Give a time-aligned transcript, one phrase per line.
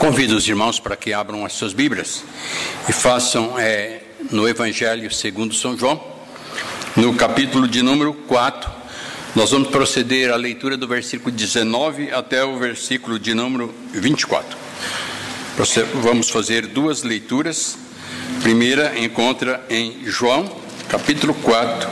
[0.00, 2.24] Convido os irmãos para que abram as suas Bíblias
[2.88, 6.02] e façam é, no Evangelho segundo São João,
[6.96, 8.70] no capítulo de número 4.
[9.36, 14.56] Nós vamos proceder à leitura do versículo 19 até o versículo de número 24.
[15.96, 17.76] Vamos fazer duas leituras.
[18.42, 20.50] Primeira encontra em João,
[20.88, 21.90] capítulo 4,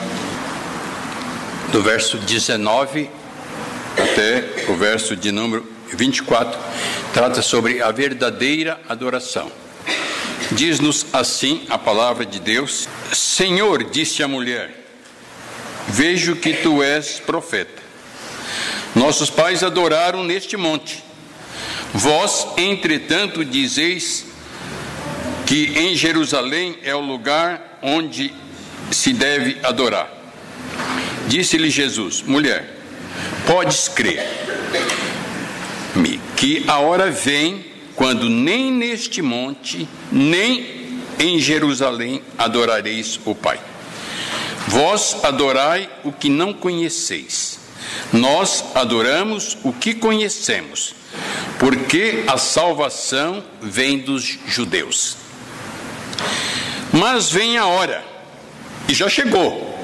[1.70, 3.10] do verso 19
[3.98, 6.58] até o verso de número 24
[7.12, 9.50] trata sobre a verdadeira adoração.
[10.52, 14.70] Diz-nos assim a palavra de Deus: Senhor, disse a mulher,
[15.88, 17.82] vejo que tu és profeta.
[18.94, 21.04] Nossos pais adoraram neste monte.
[21.92, 24.26] Vós, entretanto, dizeis
[25.46, 28.32] que em Jerusalém é o lugar onde
[28.90, 30.08] se deve adorar.
[31.26, 32.78] Disse-lhe Jesus: Mulher,
[33.46, 34.26] podes crer
[36.38, 37.64] que a hora vem
[37.96, 43.58] quando nem neste monte, nem em Jerusalém adorareis o Pai.
[44.68, 47.58] Vós adorai o que não conheceis.
[48.12, 50.94] Nós adoramos o que conhecemos,
[51.58, 55.16] porque a salvação vem dos judeus.
[56.92, 58.04] Mas vem a hora,
[58.88, 59.76] e já chegou,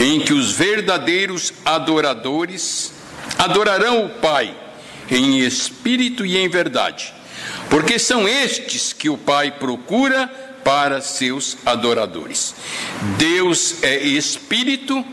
[0.00, 2.90] em que os verdadeiros adoradores
[3.38, 4.56] adorarão o Pai
[5.10, 7.12] em espírito e em verdade,
[7.68, 10.28] porque são estes que o Pai procura
[10.64, 12.54] para seus adoradores.
[13.18, 15.04] Deus é espírito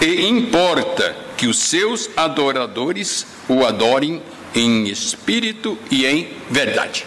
[0.00, 4.22] e importa que os seus adoradores o adorem
[4.54, 7.06] em espírito e em verdade.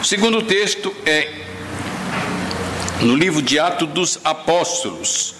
[0.00, 1.46] O segundo texto é
[3.00, 5.34] no livro de Atos dos Apóstolos,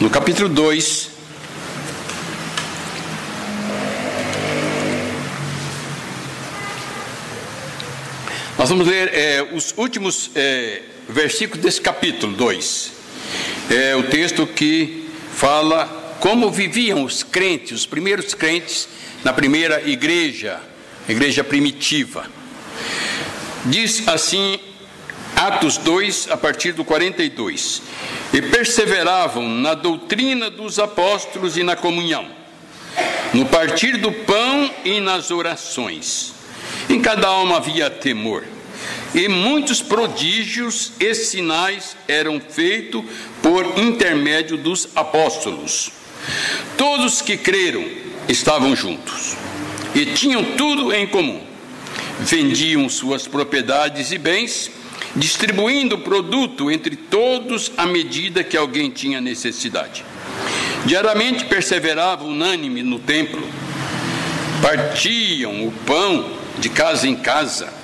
[0.00, 1.11] no capítulo 2,
[8.62, 12.92] Nós vamos ler é, os últimos é, versículos desse capítulo 2.
[13.68, 15.86] É o texto que fala
[16.20, 18.88] como viviam os crentes, os primeiros crentes
[19.24, 20.60] na primeira igreja,
[21.08, 22.24] igreja primitiva.
[23.64, 24.60] Diz assim,
[25.34, 27.82] Atos 2, a partir do 42:
[28.32, 32.28] E perseveravam na doutrina dos apóstolos e na comunhão,
[33.34, 36.32] no partir do pão e nas orações.
[36.88, 38.51] Em cada alma havia temor.
[39.14, 43.04] E muitos prodígios e sinais eram feitos
[43.42, 45.92] por intermédio dos apóstolos.
[46.78, 47.84] Todos que creram
[48.28, 49.36] estavam juntos
[49.94, 51.42] e tinham tudo em comum.
[52.20, 54.70] Vendiam suas propriedades e bens,
[55.14, 60.04] distribuindo o produto entre todos à medida que alguém tinha necessidade.
[60.86, 63.46] Diariamente perseveravam unânime no templo,
[64.62, 67.81] partiam o pão de casa em casa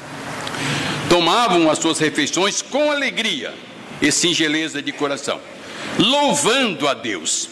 [1.08, 3.54] tomavam as suas refeições com alegria
[4.00, 5.40] e singeleza de coração,
[5.98, 7.48] louvando a Deus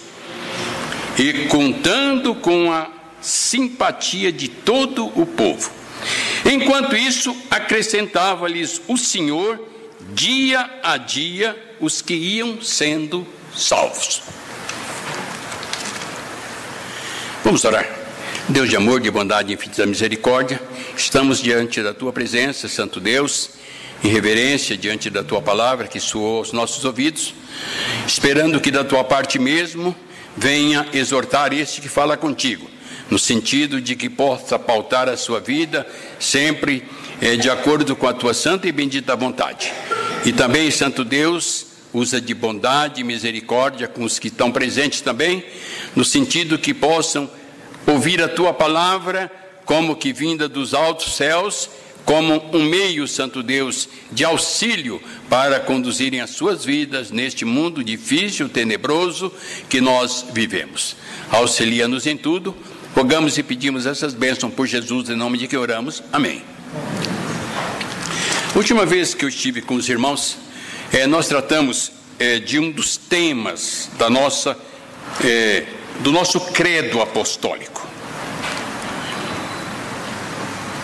[1.19, 2.89] e contando com a
[3.21, 5.71] simpatia de todo o povo.
[6.45, 9.61] Enquanto isso, acrescentava-lhes o Senhor
[10.15, 14.23] dia a dia os que iam sendo salvos.
[17.43, 18.06] Vamos orar.
[18.49, 20.61] Deus de amor, de bondade e infinita misericórdia,
[20.97, 23.51] estamos diante da tua presença, Santo Deus,
[24.05, 27.35] em reverência diante da tua palavra que soou aos nossos ouvidos,
[28.07, 29.97] esperando que da tua parte mesmo
[30.37, 32.71] venha exortar este que fala contigo,
[33.11, 35.85] no sentido de que possa pautar a sua vida
[36.21, 36.85] sempre
[37.21, 39.73] é, de acordo com a tua santa e bendita vontade.
[40.25, 45.45] E também, Santo Deus, usa de bondade e misericórdia com os que estão presentes também,
[45.97, 47.29] no sentido que possam
[47.87, 49.31] ouvir a tua palavra
[49.65, 51.71] como que vinda dos altos céus,
[52.05, 58.49] como um meio, Santo Deus, de auxílio para conduzirem as suas vidas neste mundo difícil,
[58.49, 59.33] tenebroso
[59.69, 60.97] que nós vivemos.
[61.31, 62.57] Auxilia-nos em tudo.
[62.95, 66.03] Rogamos e pedimos essas bênçãos por Jesus, em nome de que oramos.
[66.13, 66.43] Amém.
[68.55, 70.39] Última vez que eu estive com os irmãos,
[70.93, 74.57] é, nós tratamos é, de um dos temas da nossa
[75.23, 75.65] é,
[76.01, 77.76] do nosso credo apostólico.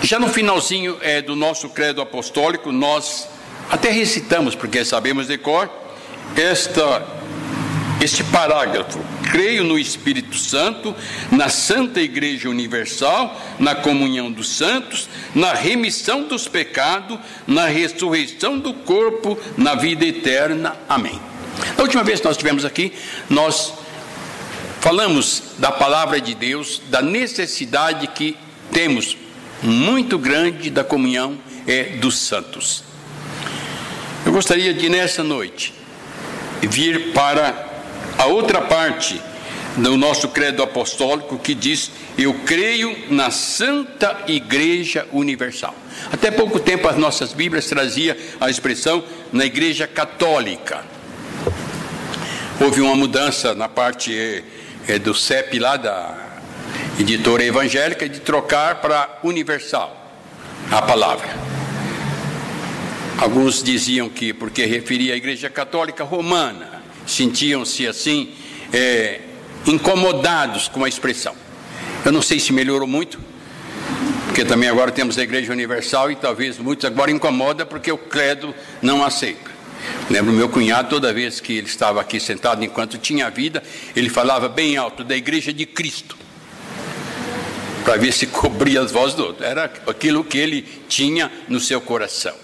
[0.02, 3.28] Já no finalzinho é, do nosso credo apostólico, nós
[3.70, 5.70] até recitamos, porque sabemos de cor,
[6.36, 7.06] esta,
[8.00, 8.98] este parágrafo.
[9.30, 10.94] Creio no Espírito Santo,
[11.30, 18.74] na Santa Igreja Universal, na comunhão dos santos, na remissão dos pecados, na ressurreição do
[18.74, 20.76] corpo, na vida eterna.
[20.88, 21.18] Amém.
[21.78, 22.92] A última vez que nós estivemos aqui,
[23.30, 23.72] nós
[24.82, 28.36] Falamos da palavra de Deus, da necessidade que
[28.72, 29.16] temos
[29.62, 32.82] muito grande da comunhão é dos santos.
[34.26, 35.74] Eu gostaria de, nessa noite,
[36.62, 37.66] vir para
[38.18, 39.20] a outra parte
[39.76, 45.74] do nosso credo apostólico que diz: Eu creio na Santa Igreja Universal.
[46.10, 50.84] Até pouco tempo as nossas Bíblias trazia a expressão na Igreja Católica.
[52.60, 54.44] Houve uma mudança na parte
[54.86, 56.31] é, do CEP lá da
[56.98, 59.98] editora evangélica de trocar para universal
[60.70, 61.28] a palavra.
[63.18, 68.34] Alguns diziam que porque referia à Igreja Católica Romana, sentiam-se assim
[68.72, 69.20] é,
[69.66, 71.34] incomodados com a expressão.
[72.04, 73.20] Eu não sei se melhorou muito,
[74.26, 78.54] porque também agora temos a Igreja Universal e talvez muitos agora incomoda porque o credo
[78.80, 79.52] não aceita.
[80.10, 83.62] Lembro meu cunhado, toda vez que ele estava aqui sentado enquanto tinha vida,
[83.94, 86.16] ele falava bem alto da Igreja de Cristo,
[87.84, 89.44] para ver se cobria as vozes do outro.
[89.44, 92.34] Era aquilo que ele tinha no seu coração,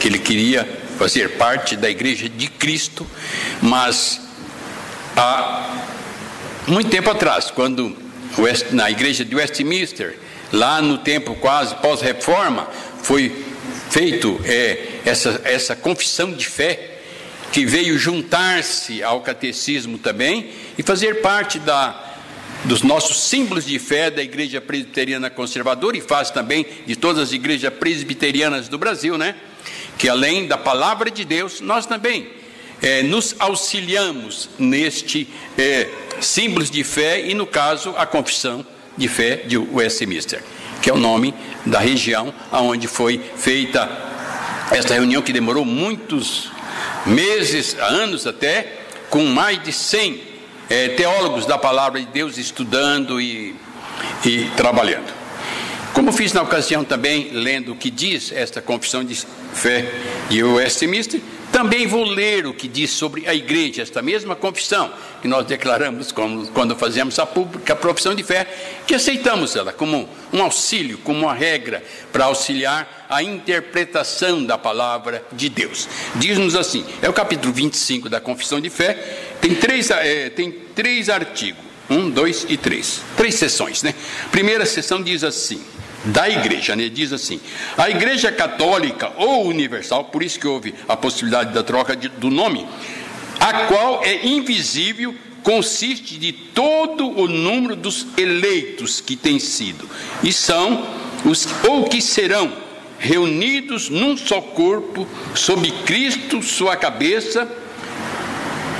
[0.00, 0.68] que ele queria
[0.98, 3.06] fazer parte da Igreja de Cristo,
[3.62, 4.20] mas
[5.16, 5.84] há
[6.66, 7.96] muito tempo atrás, quando
[8.72, 10.16] na Igreja de Westminster
[10.52, 12.66] Lá no tempo quase pós-reforma,
[13.02, 13.44] foi
[13.90, 16.94] feito é, essa, essa confissão de fé,
[17.52, 22.07] que veio juntar-se ao catecismo também e fazer parte da,
[22.64, 27.32] dos nossos símbolos de fé da Igreja Presbiteriana Conservadora e faz também de todas as
[27.32, 29.36] igrejas presbiterianas do Brasil, né?
[29.96, 32.28] Que além da palavra de Deus, nós também
[32.82, 35.88] é, nos auxiliamos neste é,
[36.20, 38.64] símbolos de fé e, no caso, a confissão
[38.96, 40.42] de fé de Westminster,
[40.82, 41.34] que é o nome
[41.64, 43.88] da região onde foi feita
[44.70, 46.50] esta reunião que demorou muitos
[47.06, 50.27] meses, anos até, com mais de 100
[50.68, 53.54] é, teólogos da palavra de Deus estudando e,
[54.24, 55.12] e trabalhando.
[55.92, 59.16] Como fiz na ocasião também, lendo o que diz esta confissão de
[59.52, 59.90] fé
[60.28, 61.20] de Westminster,
[61.50, 66.12] também vou ler o que diz sobre a igreja, esta mesma confissão que nós declaramos
[66.12, 68.46] quando fazemos a pública a profissão de fé,
[68.86, 71.82] que aceitamos ela como um auxílio, como uma regra
[72.12, 75.88] para auxiliar a interpretação da palavra de Deus.
[76.16, 81.08] Diz-nos assim: é o capítulo 25 da confissão de fé, tem três, é, tem três
[81.08, 83.94] artigos, um, dois e três, três sessões, né?
[84.30, 85.62] Primeira sessão diz assim
[86.04, 86.88] da igreja, né?
[86.88, 87.40] diz assim:
[87.76, 92.30] a igreja católica ou universal, por isso que houve a possibilidade da troca de, do
[92.30, 92.66] nome,
[93.40, 99.88] a qual é invisível, consiste de todo o número dos eleitos que têm sido,
[100.22, 100.86] e são
[101.24, 102.52] os ou que serão
[102.98, 107.48] reunidos num só corpo, sob Cristo, sua cabeça,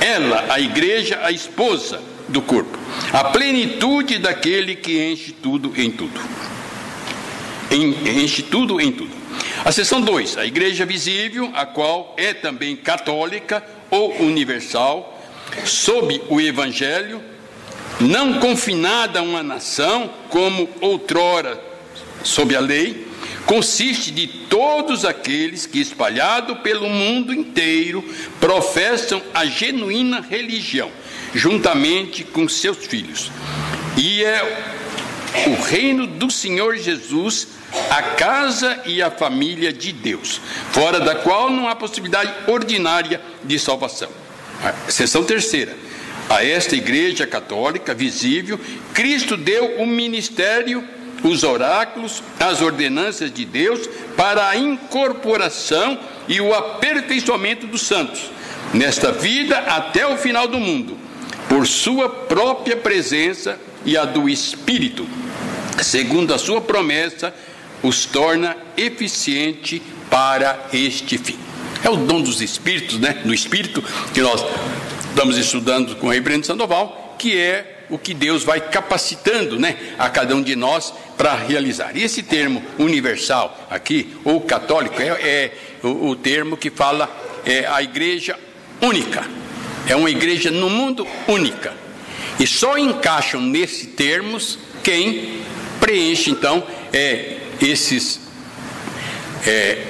[0.01, 2.77] ela, a igreja, a esposa do corpo,
[3.11, 6.19] a plenitude daquele que enche tudo em tudo
[7.75, 9.11] enche tudo em tudo.
[9.63, 15.21] A seção 2, a igreja visível, a qual é também católica ou universal,
[15.65, 17.21] sob o evangelho,
[17.99, 21.61] não confinada a uma nação, como outrora
[22.23, 23.07] sob a lei,
[23.49, 28.03] consiste de todos aqueles que, espalhado pelo mundo inteiro,
[28.39, 30.91] professam a genuína religião,
[31.33, 33.31] juntamente com seus filhos.
[33.97, 34.77] E é
[35.47, 37.47] o reino do Senhor Jesus
[37.89, 40.39] a casa e a família de Deus,
[40.71, 44.09] fora da qual não há possibilidade ordinária de salvação.
[44.87, 45.75] Seção terceira.
[46.29, 48.59] A esta igreja católica visível,
[48.93, 50.87] Cristo deu o ministério,
[51.23, 55.97] os oráculos, as ordenanças de Deus para a incorporação
[56.27, 58.31] e o aperfeiçoamento dos santos,
[58.73, 60.97] nesta vida até o final do mundo,
[61.47, 65.07] por sua própria presença e a do Espírito,
[65.81, 67.33] segundo a sua promessa
[67.81, 71.37] os torna eficiente para este fim.
[71.83, 73.21] É o dom dos espíritos, né?
[73.23, 73.81] No espírito
[74.13, 74.43] que nós
[75.07, 79.75] estamos estudando com o Rei Breno Sandoval, que é o que Deus vai capacitando, né,
[79.97, 81.97] a cada um de nós para realizar.
[81.97, 85.51] E esse termo universal aqui, ou católico, é, é
[85.83, 87.09] o, o, termo que fala
[87.45, 88.39] é a igreja
[88.81, 89.27] única.
[89.85, 91.73] É uma igreja no mundo única.
[92.39, 95.41] E só encaixam nesse termos quem
[95.81, 98.21] preenche então é esses
[99.45, 99.87] é,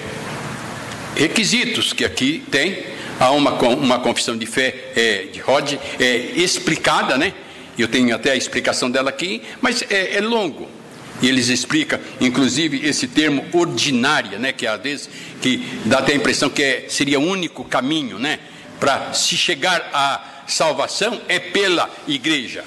[1.15, 2.85] requisitos que aqui tem.
[3.19, 7.35] Há uma, uma confissão de fé é, de Rod é, explicada, né?
[7.77, 10.78] Eu tenho até a explicação dela aqui, mas é, é longo.
[11.21, 14.51] E eles explicam, inclusive, esse termo ordinária, né?
[14.53, 15.09] Que às vezes
[15.41, 18.39] que dá até a impressão que é, seria o único caminho, né?
[18.79, 22.63] Para se chegar à salvação é pela igreja.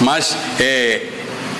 [0.00, 1.06] Mas é,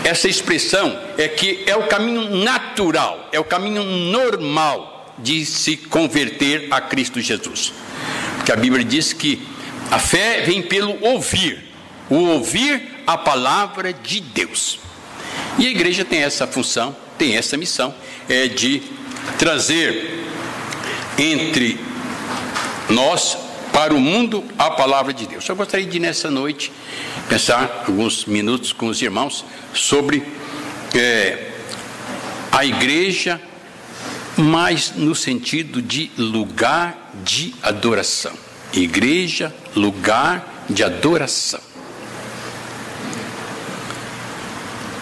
[0.03, 6.69] essa expressão é que é o caminho natural, é o caminho normal de se converter
[6.71, 7.73] a Cristo Jesus.
[8.37, 9.47] Porque a Bíblia diz que
[9.91, 11.63] a fé vem pelo ouvir,
[12.09, 14.81] o ouvir a palavra de Deus.
[15.59, 17.95] E a igreja tem essa função, tem essa missão,
[18.29, 18.83] é de
[19.39, 20.25] trazer
[21.19, 21.79] entre
[22.89, 23.37] nós
[23.73, 25.49] para o mundo a palavra de Deus.
[25.49, 26.73] Eu gostaria de nessa noite
[27.29, 30.23] pensar alguns minutos com os irmãos sobre
[30.95, 31.51] é,
[32.51, 33.41] a igreja,
[34.37, 38.33] mas no sentido de lugar de adoração.
[38.73, 41.70] Igreja, lugar de adoração.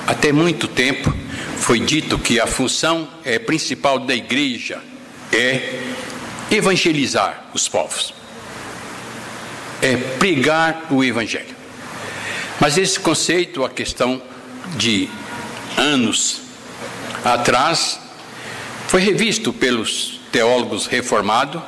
[0.09, 1.12] Até muito tempo
[1.59, 4.81] foi dito que a função é, principal da igreja
[5.31, 5.83] é
[6.50, 8.15] evangelizar os povos,
[9.83, 11.55] é pregar o evangelho.
[12.59, 14.23] Mas esse conceito, a questão
[14.79, 15.11] de
[15.77, 16.41] anos
[17.23, 18.00] atrás,
[18.87, 21.61] foi revisto pelos teólogos reformados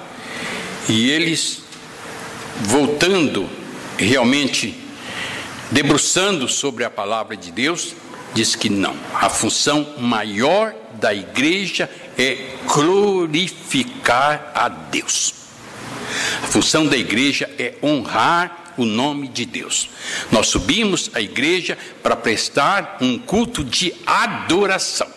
[0.89, 1.59] e eles
[2.63, 3.47] voltando
[3.99, 4.83] realmente
[5.71, 7.95] debruçando sobre a palavra de Deus,
[8.35, 8.97] diz que não.
[9.15, 15.35] A função maior da igreja é glorificar a Deus.
[16.43, 19.91] A função da igreja é honrar o nome de Deus.
[20.31, 25.09] Nós subimos a igreja para prestar um culto de adoração.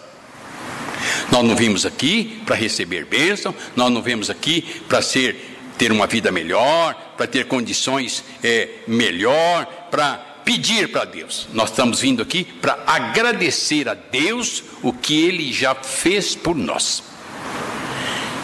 [1.32, 6.06] Nós não vimos aqui para receber bênção, nós não vimos aqui para ser ter uma
[6.06, 11.48] vida melhor, para ter condições é, melhor, para pedir para Deus.
[11.54, 17.04] Nós estamos vindo aqui para agradecer a Deus o que Ele já fez por nós.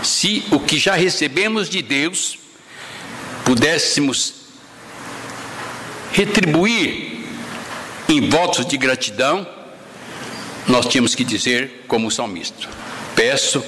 [0.03, 2.39] Se o que já recebemos de Deus
[3.43, 4.35] pudéssemos
[6.11, 7.25] retribuir
[8.07, 9.47] em votos de gratidão,
[10.67, 12.67] nós tínhamos que dizer, como o salmista:
[13.15, 13.63] Peço,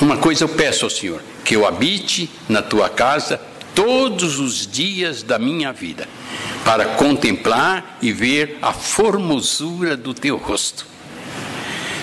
[0.00, 3.40] uma coisa eu peço ao Senhor, que eu habite na tua casa
[3.78, 6.08] todos os dias da minha vida
[6.64, 10.84] para contemplar e ver a formosura do teu rosto.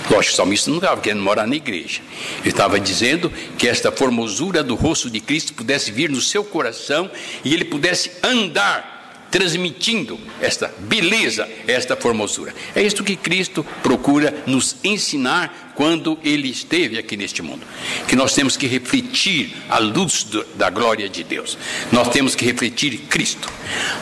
[0.08, 2.00] Lógico, o salmista não estava querendo morar na igreja.
[2.40, 7.10] Ele estava dizendo que esta formosura do rosto de Cristo pudesse vir no seu coração
[7.44, 8.95] e ele pudesse andar
[9.30, 12.54] transmitindo esta beleza, esta formosura.
[12.74, 17.66] É isto que Cristo procura nos ensinar quando ele esteve aqui neste mundo.
[18.08, 21.58] Que nós temos que refletir a luz do, da glória de Deus.
[21.92, 23.48] Nós temos que refletir Cristo.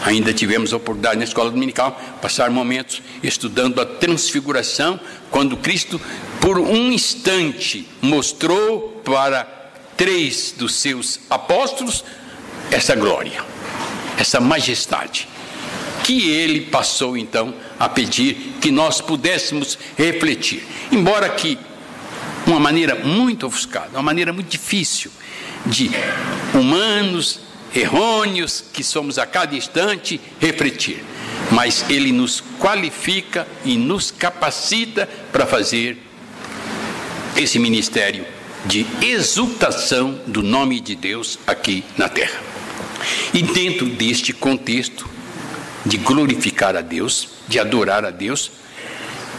[0.05, 5.01] Ainda tivemos a oportunidade na escola dominical passar momentos estudando a transfiguração,
[5.31, 6.01] quando Cristo,
[6.41, 9.45] por um instante, mostrou para
[9.97, 12.05] três dos seus apóstolos
[12.71, 13.54] essa glória
[14.19, 15.29] essa majestade,
[16.03, 20.63] que ele passou então a pedir que nós pudéssemos refletir.
[20.93, 21.59] Embora que
[22.47, 25.11] uma maneira muito ofuscada, uma maneira muito difícil
[25.67, 25.91] de
[26.53, 27.41] humanos
[27.75, 31.03] errôneos que somos a cada instante refletir,
[31.51, 35.99] mas ele nos qualifica e nos capacita para fazer
[37.37, 38.25] esse ministério
[38.65, 42.54] de exultação do nome de Deus aqui na terra.
[43.33, 45.09] E dentro deste contexto
[45.85, 48.51] de glorificar a Deus, de adorar a Deus,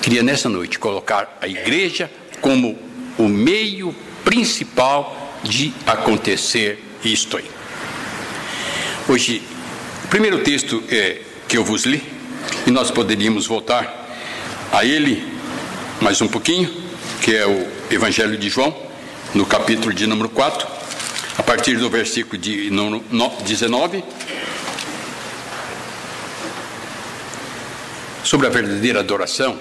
[0.01, 2.77] queria nessa noite colocar a igreja como
[3.17, 7.45] o meio principal de acontecer isto aí.
[9.07, 9.41] Hoje,
[10.03, 12.03] o primeiro texto é, que eu vos li,
[12.67, 14.05] e nós poderíamos voltar
[14.71, 15.23] a ele
[16.01, 16.71] mais um pouquinho,
[17.21, 18.75] que é o Evangelho de João,
[19.33, 20.84] no capítulo de número 4 a
[21.45, 24.03] partir do versículo de 19,
[28.23, 29.57] sobre a verdadeira adoração,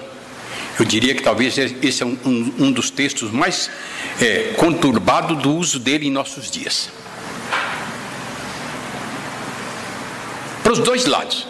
[0.79, 3.69] eu diria que talvez esse é um, um, um dos textos mais
[4.19, 6.89] é, conturbados do uso dele em nossos dias.
[10.63, 11.47] Para os dois lados.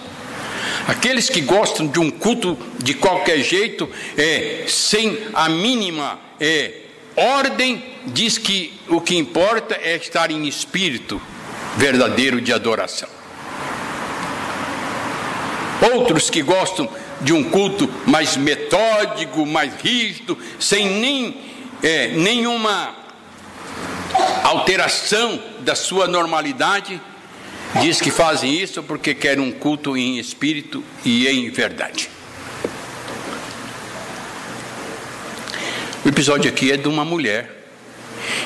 [0.88, 6.82] Aqueles que gostam de um culto de qualquer jeito, é, sem a mínima é,
[7.16, 11.22] ordem diz que o que importa é estar em espírito
[11.78, 13.10] verdadeiro de adoração.
[15.94, 16.90] Outros que gostam
[17.22, 21.42] de um culto mais metódico, mais rígido, sem nem
[21.84, 22.96] é, nenhuma
[24.44, 27.02] alteração da sua normalidade,
[27.82, 32.10] diz que fazem isso porque querem um culto em espírito e em verdade.
[36.06, 37.65] O episódio aqui é de uma mulher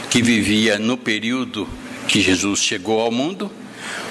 [0.10, 1.68] que vivia no período
[2.08, 3.52] que Jesus chegou ao mundo,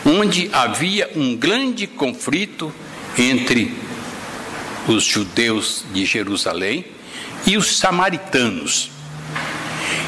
[0.05, 2.73] onde havia um grande conflito
[3.17, 3.75] entre
[4.87, 6.85] os judeus de Jerusalém
[7.47, 8.91] e os samaritanos.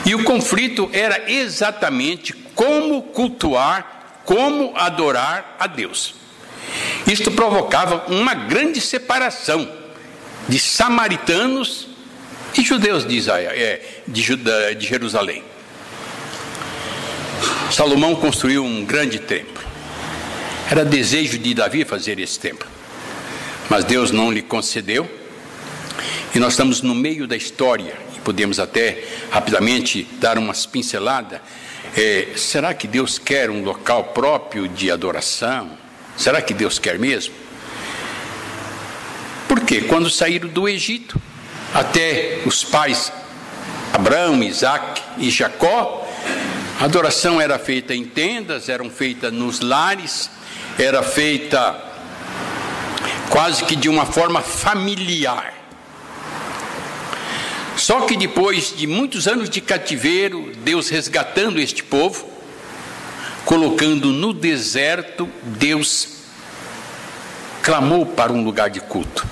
[0.06, 6.14] E o conflito era exatamente como cultuar, como adorar a Deus.
[7.06, 9.68] Isto provocava uma grande separação
[10.48, 11.88] de samaritanos
[12.56, 14.22] e judeus de, Israel, é, de,
[14.76, 15.49] de Jerusalém.
[17.70, 19.62] Salomão construiu um grande templo.
[20.70, 22.66] Era desejo de Davi fazer esse templo,
[23.68, 25.08] mas Deus não lhe concedeu.
[26.34, 31.40] E nós estamos no meio da história e podemos até rapidamente dar umas pinceladas.
[31.96, 35.70] É, será que Deus quer um local próprio de adoração?
[36.16, 37.34] Será que Deus quer mesmo?
[39.48, 41.20] Porque quando saíram do Egito,
[41.74, 43.12] até os pais
[43.92, 45.99] Abraão, Isaac e Jacó,
[46.80, 50.30] a adoração era feita em tendas, eram feitas nos lares,
[50.78, 51.78] era feita
[53.28, 55.52] quase que de uma forma familiar.
[57.76, 62.26] Só que depois de muitos anos de cativeiro, Deus resgatando este povo,
[63.44, 66.08] colocando no deserto, Deus
[67.62, 69.26] clamou para um lugar de culto.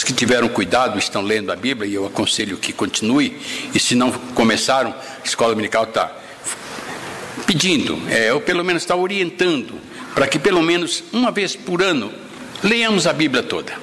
[0.00, 3.36] Os que tiveram cuidado estão lendo a Bíblia e eu aconselho que continue.
[3.74, 6.10] E se não começaram, a escola dominical está
[7.46, 9.74] pedindo, é, ou pelo menos está orientando,
[10.14, 12.10] para que pelo menos uma vez por ano
[12.62, 13.74] leiamos a Bíblia toda.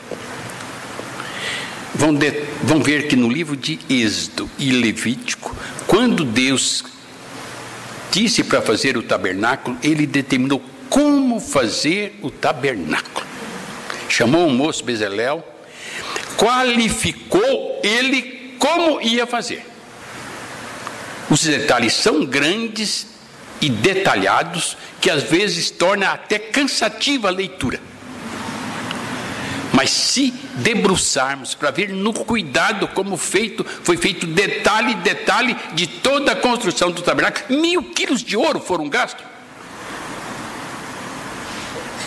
[1.93, 2.31] Vão, de,
[2.63, 5.55] vão ver que no livro de Êxodo e Levítico,
[5.85, 6.83] quando Deus
[8.11, 13.27] disse para fazer o tabernáculo, ele determinou como fazer o tabernáculo.
[14.09, 15.56] Chamou o moço Bezalel,
[16.37, 19.65] qualificou ele como ia fazer.
[21.29, 23.07] Os detalhes são grandes
[23.59, 27.81] e detalhados que às vezes torna até cansativa a leitura.
[29.73, 36.31] Mas se debruçarmos para ver no cuidado como feito, foi feito detalhe, detalhe de toda
[36.31, 39.25] a construção do tabernáculo, mil quilos de ouro foram gastos.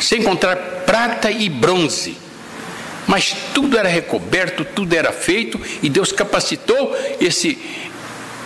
[0.01, 2.17] Sem encontrar prata e bronze
[3.11, 7.59] mas tudo era recoberto, tudo era feito, e Deus capacitou esse,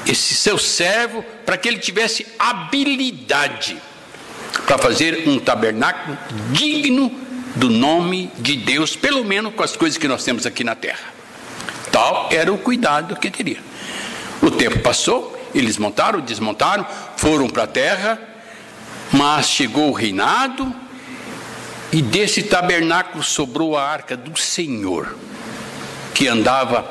[0.07, 3.77] esse seu servo para que ele tivesse habilidade
[4.67, 6.17] para fazer um tabernáculo
[6.51, 7.13] digno
[7.55, 11.13] do nome de Deus, pelo menos com as coisas que nós temos aqui na terra.
[11.93, 13.59] Tal era o cuidado que queria.
[14.41, 16.87] O tempo passou, eles montaram, desmontaram,
[17.19, 18.19] foram para a terra,
[19.13, 20.75] mas chegou o reinado,
[21.95, 25.17] e desse tabernáculo sobrou a arca do Senhor,
[26.13, 26.85] que andava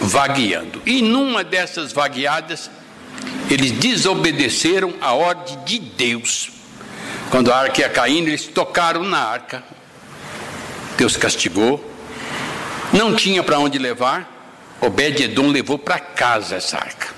[0.00, 0.82] vagueando.
[0.84, 2.68] E numa dessas vagueadas,
[3.48, 6.50] eles desobedeceram a ordem de Deus.
[7.30, 9.62] Quando a arca ia caindo, eles tocaram na arca.
[10.98, 11.88] Deus castigou.
[12.92, 14.28] Não tinha para onde levar.
[14.80, 17.13] Obed-Edom levou para casa essa arca.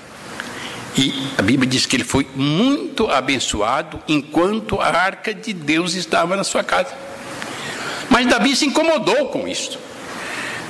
[0.97, 6.35] E a Bíblia diz que ele foi muito abençoado enquanto a arca de Deus estava
[6.35, 6.91] na sua casa.
[8.09, 9.77] Mas Davi se incomodou com isso.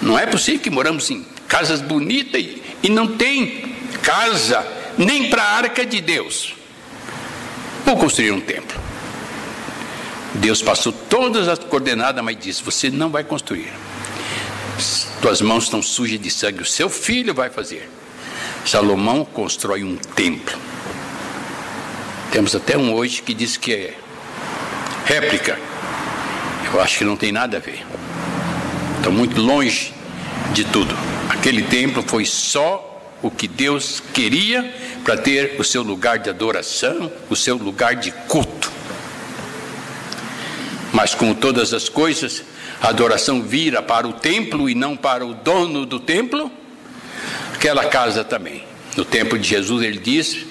[0.01, 2.43] Não é possível que moramos em casas bonitas
[2.83, 4.65] e, não tem casa
[4.97, 6.53] nem para a arca de Deus.
[7.85, 8.77] Vou construir um templo.
[10.35, 13.71] Deus passou todas as coordenadas, mas disse: Você não vai construir.
[15.21, 17.89] Tuas mãos estão sujas de sangue, o seu filho vai fazer.
[18.65, 20.57] Salomão constrói um templo.
[22.31, 23.97] Temos até um hoje que diz que é
[25.05, 25.57] réplica
[26.73, 27.85] eu acho que não tem nada a ver.
[28.97, 29.93] Está muito longe
[30.53, 30.93] de tudo.
[31.29, 32.83] Aquele templo foi só
[33.21, 38.11] o que Deus queria para ter o seu lugar de adoração, o seu lugar de
[38.11, 38.71] culto.
[40.91, 42.43] Mas como todas as coisas,
[42.81, 46.51] a adoração vira para o templo e não para o dono do templo,
[47.57, 48.63] aquela casa também.
[48.95, 50.45] No tempo de Jesus ele diz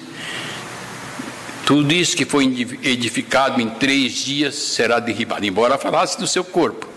[1.64, 2.44] tudo isso que foi
[2.82, 6.88] edificado em três dias será derribado, embora falasse do seu corpo.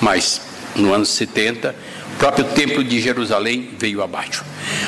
[0.00, 0.42] Mas
[0.76, 1.74] no ano 70,
[2.14, 4.44] o próprio templo de Jerusalém veio abaixo.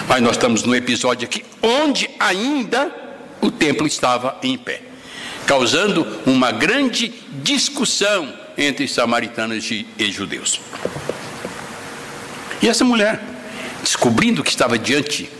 [0.08, 2.92] Mas nós estamos no episódio aqui onde ainda
[3.40, 4.82] o templo estava em pé,
[5.46, 10.60] causando uma grande discussão entre samaritanos e judeus.
[12.62, 13.20] E essa mulher,
[13.85, 15.31] descobrindo que estava diante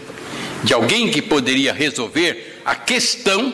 [0.63, 3.53] de alguém que poderia resolver a questão,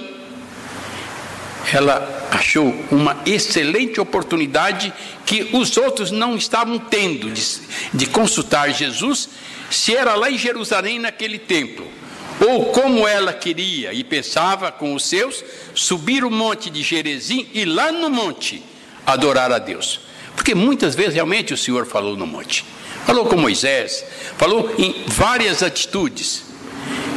[1.72, 4.92] ela achou uma excelente oportunidade
[5.24, 7.42] que os outros não estavam tendo de,
[7.94, 9.28] de, consultar Jesus
[9.70, 11.86] se era lá em Jerusalém naquele templo,
[12.48, 17.64] ou como ela queria e pensava com os seus, subir o monte de Jerezim e
[17.64, 18.62] lá no monte
[19.06, 20.00] adorar a Deus.
[20.34, 22.64] Porque muitas vezes realmente o Senhor falou no monte.
[23.10, 24.04] Falou com Moisés,
[24.38, 26.44] falou em várias atitudes.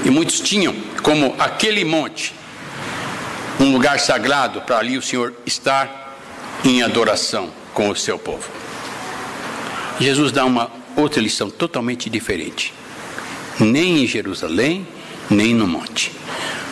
[0.03, 2.33] E muitos tinham como aquele monte
[3.59, 6.17] um lugar sagrado para ali o Senhor estar
[6.65, 8.49] em adoração com o seu povo.
[9.99, 12.73] Jesus dá uma outra lição totalmente diferente.
[13.59, 14.87] Nem em Jerusalém,
[15.29, 16.11] nem no monte.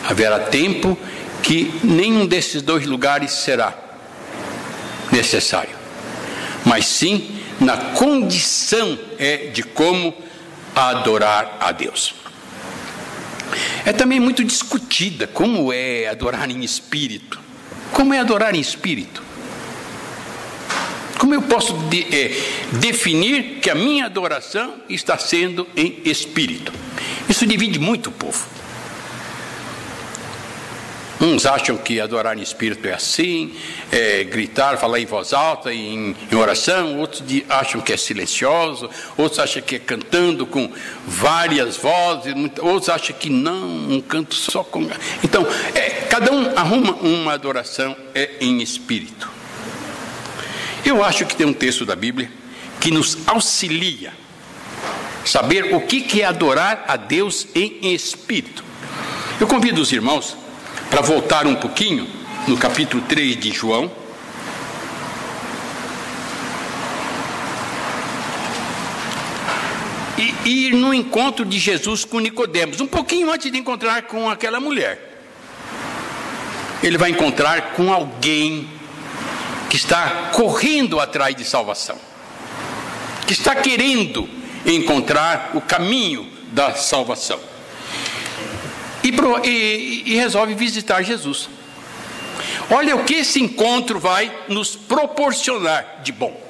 [0.04, 0.98] Haverá tempo
[1.44, 3.72] que nenhum desses dois lugares será
[5.12, 5.76] necessário,
[6.64, 10.14] mas sim na condição é de como
[10.74, 12.14] adorar a Deus.
[13.84, 17.40] É também muito discutida como é adorar em espírito.
[17.92, 19.22] Como é adorar em espírito?
[21.18, 22.30] Como eu posso de, é,
[22.80, 26.72] definir que a minha adoração está sendo em espírito?
[27.28, 28.44] Isso divide muito o povo.
[31.22, 33.54] Uns acham que adorar em espírito é assim,
[33.92, 38.90] é gritar, falar em voz alta, em, em oração, outros de, acham que é silencioso,
[39.16, 40.68] outros acham que é cantando com
[41.06, 44.84] várias vozes, outros acham que não, um canto só com.
[45.22, 49.30] Então, é, cada um arruma uma adoração é, em espírito.
[50.84, 52.32] Eu acho que tem um texto da Bíblia
[52.80, 54.12] que nos auxilia
[55.24, 58.64] saber o que é adorar a Deus em espírito.
[59.38, 60.41] Eu convido os irmãos
[60.92, 62.06] para voltar um pouquinho
[62.46, 63.90] no capítulo 3 de João.
[70.18, 74.60] E ir no encontro de Jesus com Nicodemos, um pouquinho antes de encontrar com aquela
[74.60, 75.22] mulher.
[76.82, 78.68] Ele vai encontrar com alguém
[79.70, 81.96] que está correndo atrás de salvação,
[83.26, 84.28] que está querendo
[84.66, 87.51] encontrar o caminho da salvação
[89.02, 89.10] e,
[89.48, 91.48] e, e resolve visitar Jesus.
[92.70, 96.40] Olha o que esse encontro vai nos proporcionar de bom.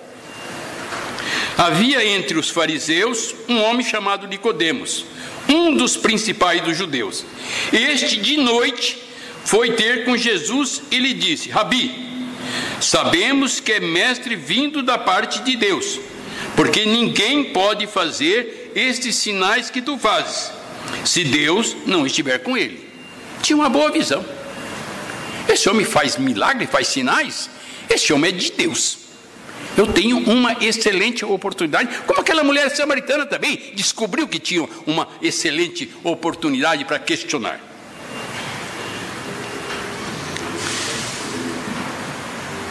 [1.57, 5.05] Havia entre os fariseus um homem chamado Nicodemos,
[5.49, 7.25] um dos principais dos judeus.
[7.73, 8.99] Este de noite
[9.45, 11.93] foi ter com Jesus e lhe disse: Rabi,
[12.81, 16.01] sabemos que é mestre vindo da parte de Deus,
[16.57, 20.62] porque ninguém pode fazer estes sinais que tu fazes
[21.05, 22.88] se Deus não estiver com ele.
[23.42, 24.25] Tinha uma boa visão.
[25.49, 27.51] Esse homem faz milagre, faz sinais.
[27.88, 28.99] Esse homem é de Deus.
[29.77, 35.90] Eu tenho uma excelente oportunidade, como aquela mulher samaritana também descobriu que tinha uma excelente
[36.05, 37.59] oportunidade para questionar.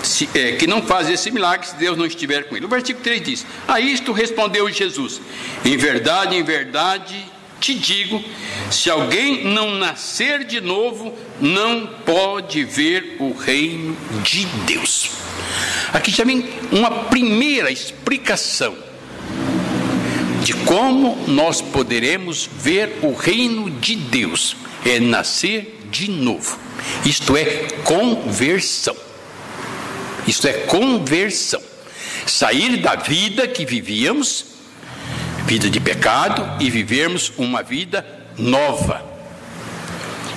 [0.04, 2.66] Se, é, que não faz esse milagre se Deus não estiver com ele.
[2.66, 5.22] O versículo 3 diz: A isto respondeu Jesus:
[5.66, 8.22] Em verdade, em verdade te digo:
[8.72, 15.12] se alguém não nascer de novo, não pode ver o reino de Deus.
[15.94, 18.76] Aqui já vem uma primeira explicação
[20.44, 24.56] de como nós poderemos ver o reino de Deus.
[24.84, 26.58] É nascer de novo.
[27.06, 28.96] Isto é conversão.
[30.28, 31.62] Isto é conversão.
[32.26, 34.51] Sair da vida que vivíamos
[35.46, 38.06] vida de pecado e vivermos uma vida
[38.38, 39.04] nova.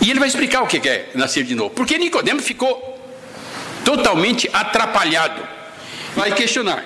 [0.01, 1.71] E ele vai explicar o que é nascer de novo.
[1.71, 3.01] Porque Nicodemo ficou
[3.85, 5.41] totalmente atrapalhado.
[6.15, 6.85] Vai questionar.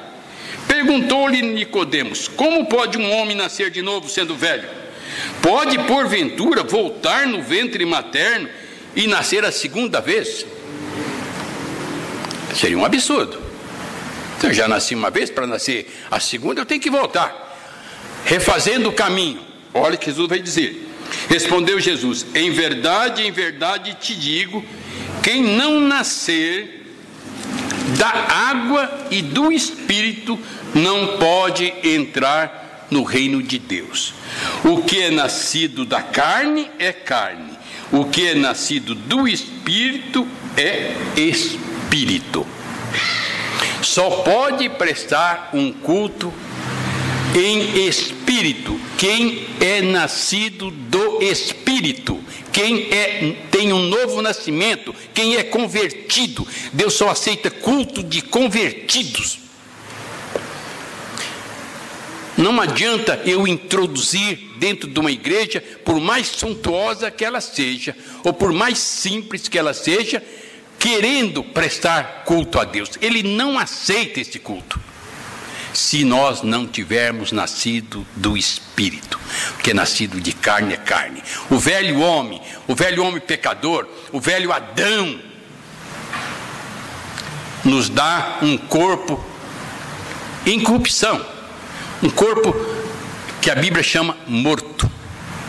[0.67, 4.69] Perguntou-lhe Nicodemos: Como pode um homem nascer de novo sendo velho?
[5.43, 8.49] Pode porventura voltar no ventre materno
[8.95, 10.47] e nascer a segunda vez?
[12.55, 13.41] Seria um absurdo.
[14.43, 17.48] Eu já nasci uma vez, para nascer a segunda eu tenho que voltar
[18.29, 19.41] refazendo o caminho.
[19.73, 20.87] Olha o que Jesus vai dizer.
[21.29, 24.65] Respondeu Jesus: Em verdade, em verdade te digo:
[25.23, 26.87] quem não nascer
[27.99, 30.39] da água e do espírito
[30.75, 34.13] não pode entrar no reino de Deus.
[34.63, 37.53] O que é nascido da carne é carne,
[37.91, 42.47] o que é nascido do espírito é espírito.
[43.81, 46.33] Só pode prestar um culto
[47.39, 48.79] em espírito.
[48.97, 52.21] Quem é nascido do espírito,
[52.53, 56.47] quem é, tem um novo nascimento, quem é convertido.
[56.73, 59.39] Deus só aceita culto de convertidos.
[62.37, 68.33] Não adianta eu introduzir dentro de uma igreja, por mais suntuosa que ela seja, ou
[68.33, 70.23] por mais simples que ela seja,
[70.79, 72.91] querendo prestar culto a Deus.
[73.01, 74.88] Ele não aceita esse culto
[75.73, 79.19] se nós não tivermos nascido do Espírito,
[79.55, 81.23] porque nascido de carne é carne.
[81.51, 85.21] O velho homem, o velho homem pecador, o velho Adão,
[87.65, 89.25] nos dá um corpo
[90.47, 91.25] em corrupção,
[92.03, 92.55] um corpo
[93.41, 94.91] que a Bíblia chama morto,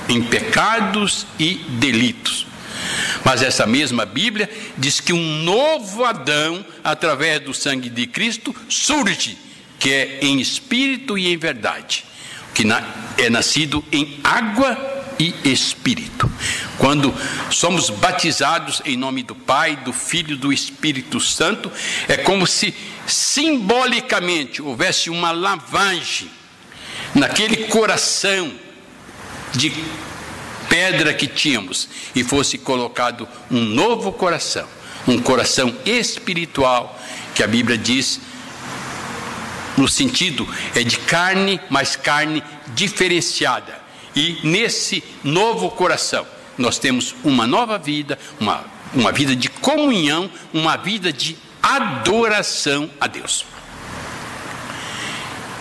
[0.08, 2.48] em pecados e delitos.
[3.24, 9.38] Mas essa mesma Bíblia diz que um novo Adão, através do sangue de Cristo, surge,
[9.80, 12.06] que é em espírito e em verdade,
[12.54, 12.64] que
[13.18, 14.78] é nascido em água
[15.18, 16.30] e espírito.
[16.78, 17.14] Quando
[17.50, 21.72] somos batizados em nome do Pai, do Filho e do Espírito Santo,
[22.08, 22.74] é como se
[23.08, 26.30] simbolicamente houvesse uma lavagem
[27.16, 28.52] naquele coração
[29.54, 29.74] de
[30.70, 34.68] pedra que tínhamos e fosse colocado um novo coração,
[35.08, 36.98] um coração espiritual,
[37.34, 38.22] que a Bíblia diz
[39.80, 42.44] no sentido é de carne, mas carne
[42.76, 43.80] diferenciada.
[44.14, 50.76] E nesse novo coração nós temos uma nova vida, uma, uma vida de comunhão, uma
[50.76, 53.46] vida de adoração a Deus.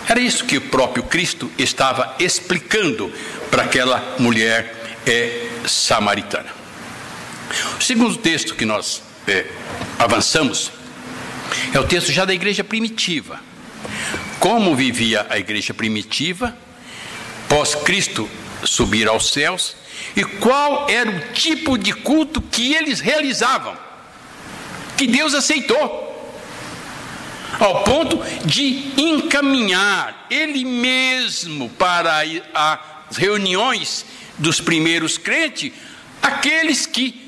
[0.08, 3.12] Era isso que o próprio Cristo estava explicando
[3.50, 6.48] para aquela mulher é, samaritana.
[7.78, 9.46] O segundo texto que nós é,
[9.98, 10.72] avançamos
[11.72, 13.48] é o texto já da igreja primitiva.
[14.38, 16.56] Como vivia a igreja primitiva,
[17.48, 18.28] pós Cristo
[18.64, 19.76] subir aos céus,
[20.14, 23.76] e qual era o tipo de culto que eles realizavam,
[24.96, 26.06] que Deus aceitou
[27.58, 32.22] ao ponto de encaminhar ele mesmo para
[32.54, 34.04] as reuniões
[34.36, 35.72] dos primeiros crentes,
[36.22, 37.27] aqueles que,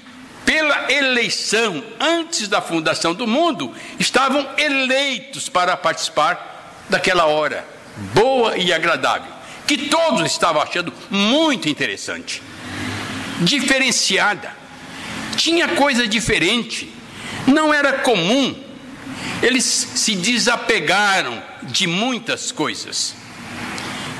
[0.50, 7.64] pela eleição antes da fundação do mundo, estavam eleitos para participar daquela hora
[8.12, 9.32] boa e agradável,
[9.64, 12.42] que todos estavam achando muito interessante,
[13.40, 14.52] diferenciada,
[15.36, 16.92] tinha coisa diferente,
[17.46, 18.52] não era comum.
[19.40, 23.14] Eles se desapegaram de muitas coisas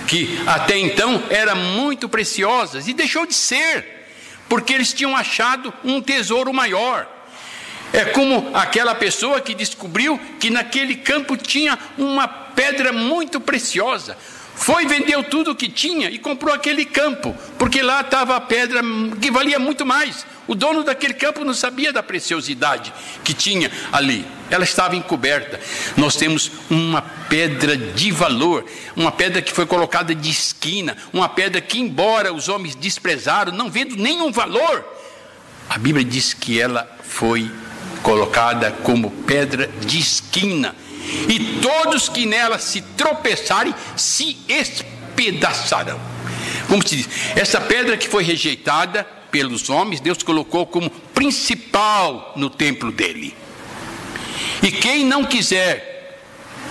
[0.07, 4.00] que até então eram muito preciosas e deixou de ser,
[4.51, 7.07] porque eles tinham achado um tesouro maior.
[7.93, 14.19] É como aquela pessoa que descobriu que naquele campo tinha uma pedra muito preciosa.
[14.57, 18.83] Foi, vendeu tudo o que tinha e comprou aquele campo, porque lá estava a pedra
[19.21, 20.27] que valia muito mais.
[20.51, 24.27] O dono daquele campo não sabia da preciosidade que tinha ali.
[24.51, 25.61] Ela estava encoberta.
[25.97, 31.61] Nós temos uma pedra de valor, uma pedra que foi colocada de esquina, uma pedra
[31.61, 34.85] que, embora os homens desprezaram, não vendo nenhum valor,
[35.69, 37.49] a Bíblia diz que ela foi
[38.03, 40.75] colocada como pedra de esquina
[41.29, 46.01] e todos que nela se tropeçarem se espedaçarão.
[46.67, 52.51] Como se diz, essa pedra que foi rejeitada pelos homens, Deus colocou como principal no
[52.51, 53.35] templo dele.
[54.63, 55.91] E quem não quiser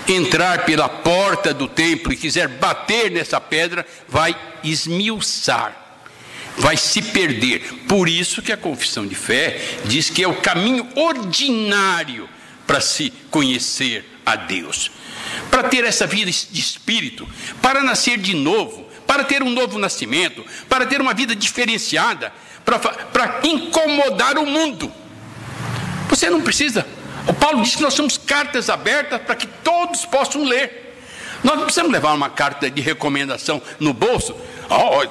[0.07, 5.75] entrar pela porta do templo e quiser bater nessa pedra, vai esmiuçar,
[6.57, 7.61] vai se perder.
[7.87, 12.29] Por isso que a confissão de fé diz que é o caminho ordinário
[12.65, 14.91] para se conhecer a Deus,
[15.49, 17.27] para ter essa vida de espírito,
[17.61, 22.31] para nascer de novo, para ter um novo nascimento, para ter uma vida diferenciada,
[22.77, 24.91] para incomodar o mundo.
[26.09, 26.85] Você não precisa.
[27.27, 30.97] O Paulo diz que nós somos cartas abertas para que todos possam ler.
[31.43, 34.35] Nós não precisamos levar uma carta de recomendação no bolso.
[34.69, 35.03] Oh,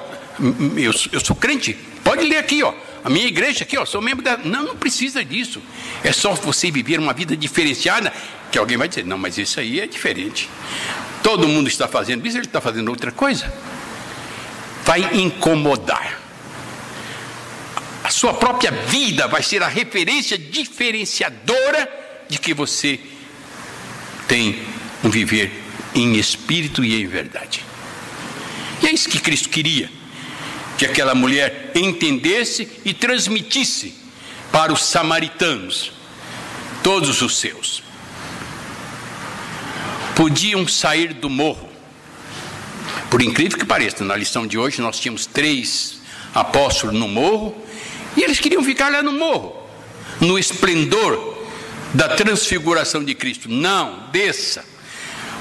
[0.77, 2.73] eu, eu sou crente, pode ler aqui, ó.
[3.03, 4.37] A minha igreja aqui, ó, sou membro da.
[4.37, 5.61] Não, não precisa disso.
[6.03, 8.11] É só você viver uma vida diferenciada
[8.51, 10.49] que alguém vai dizer, não, mas isso aí é diferente.
[11.23, 13.51] Todo mundo está fazendo isso, ele está fazendo outra coisa.
[14.83, 16.28] Vai incomodar.
[18.09, 21.87] A sua própria vida vai ser a referência diferenciadora
[22.27, 22.99] de que você
[24.27, 24.63] tem
[25.03, 25.51] um viver
[25.93, 27.63] em espírito e em verdade.
[28.81, 29.91] E é isso que Cristo queria
[30.75, 33.93] que aquela mulher entendesse e transmitisse
[34.51, 35.91] para os samaritanos,
[36.81, 37.83] todos os seus.
[40.15, 41.69] Podiam sair do morro.
[43.11, 46.01] Por incrível que pareça, na lição de hoje nós tínhamos três
[46.33, 47.58] apóstolos no morro
[48.15, 49.55] e eles queriam ficar lá no morro,
[50.19, 51.37] no esplendor
[51.93, 53.49] da transfiguração de Cristo.
[53.49, 54.65] Não, desça.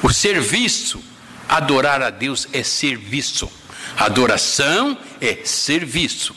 [0.03, 1.03] O serviço,
[1.49, 3.51] adorar a Deus é serviço.
[3.97, 6.35] Adoração é serviço,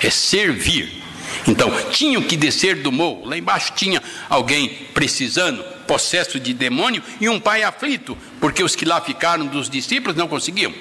[0.00, 1.02] é servir.
[1.46, 3.26] Então, tinham que descer do morro.
[3.26, 8.84] Lá embaixo tinha alguém precisando, possesso de demônio, e um pai aflito, porque os que
[8.84, 10.74] lá ficaram dos discípulos não conseguiam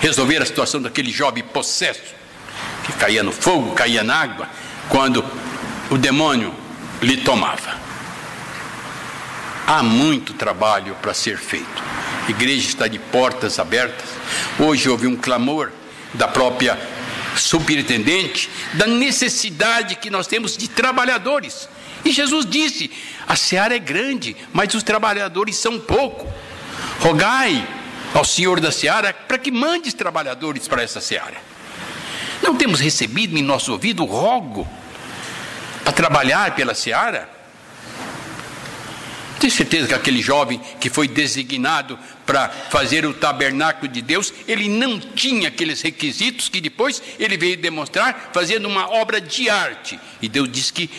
[0.00, 2.14] resolver a situação daquele jovem possesso,
[2.86, 4.48] que caía no fogo, caía na água,
[4.88, 5.24] quando
[5.90, 6.54] o demônio
[7.02, 7.74] lhe tomava.
[9.66, 11.82] Há muito trabalho para ser feito.
[12.28, 14.08] igreja está de portas abertas.
[14.58, 15.72] Hoje houve um clamor
[16.14, 16.78] da própria
[17.36, 21.68] superintendente da necessidade que nós temos de trabalhadores.
[22.04, 22.90] E Jesus disse:
[23.26, 26.32] a seara é grande, mas os trabalhadores são pouco.
[27.00, 27.66] Rogai
[28.14, 31.55] ao Senhor da seara para que mande trabalhadores para essa seara.
[32.42, 34.66] Não temos recebido em nosso ouvido o rogo
[35.82, 37.36] para trabalhar pela seara?
[39.38, 44.68] Tenho certeza que aquele jovem que foi designado para fazer o tabernáculo de Deus, ele
[44.68, 50.00] não tinha aqueles requisitos que depois ele veio demonstrar fazendo uma obra de arte.
[50.22, 50.90] E Deus disse que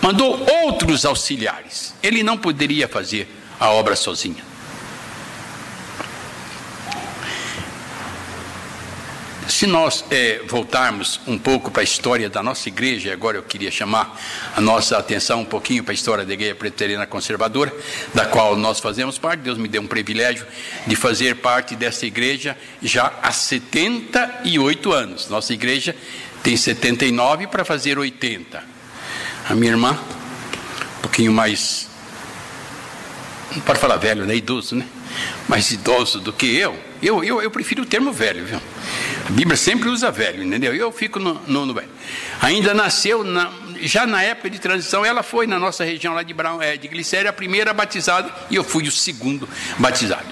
[0.00, 1.94] mandou outros auxiliares.
[2.02, 4.51] Ele não poderia fazer a obra sozinho.
[9.48, 13.70] Se nós é, voltarmos um pouco para a história da nossa igreja, agora eu queria
[13.70, 14.18] chamar
[14.56, 17.74] a nossa atenção um pouquinho para a história da Igreja Preteriana Conservadora,
[18.14, 19.40] da qual nós fazemos parte.
[19.40, 20.46] Deus me deu um privilégio
[20.86, 25.28] de fazer parte dessa igreja já há 78 anos.
[25.28, 25.96] Nossa igreja
[26.42, 28.62] tem 79 para fazer 80.
[29.48, 29.98] A minha irmã,
[30.98, 31.88] um pouquinho mais.
[33.54, 34.36] Não pode falar velho, né?
[34.36, 34.86] Idoso, né?
[35.48, 36.91] Mais idoso do que eu.
[37.02, 38.60] Eu, eu, eu prefiro o termo velho, viu?
[39.26, 40.72] A Bíblia sempre usa velho, entendeu?
[40.72, 41.88] Eu fico no, no, no velho.
[42.40, 46.32] Ainda nasceu, na, já na época de transição, ela foi na nossa região lá de,
[46.32, 50.26] Brown, é, de Glicéria, a primeira batizada, e eu fui o segundo batizado.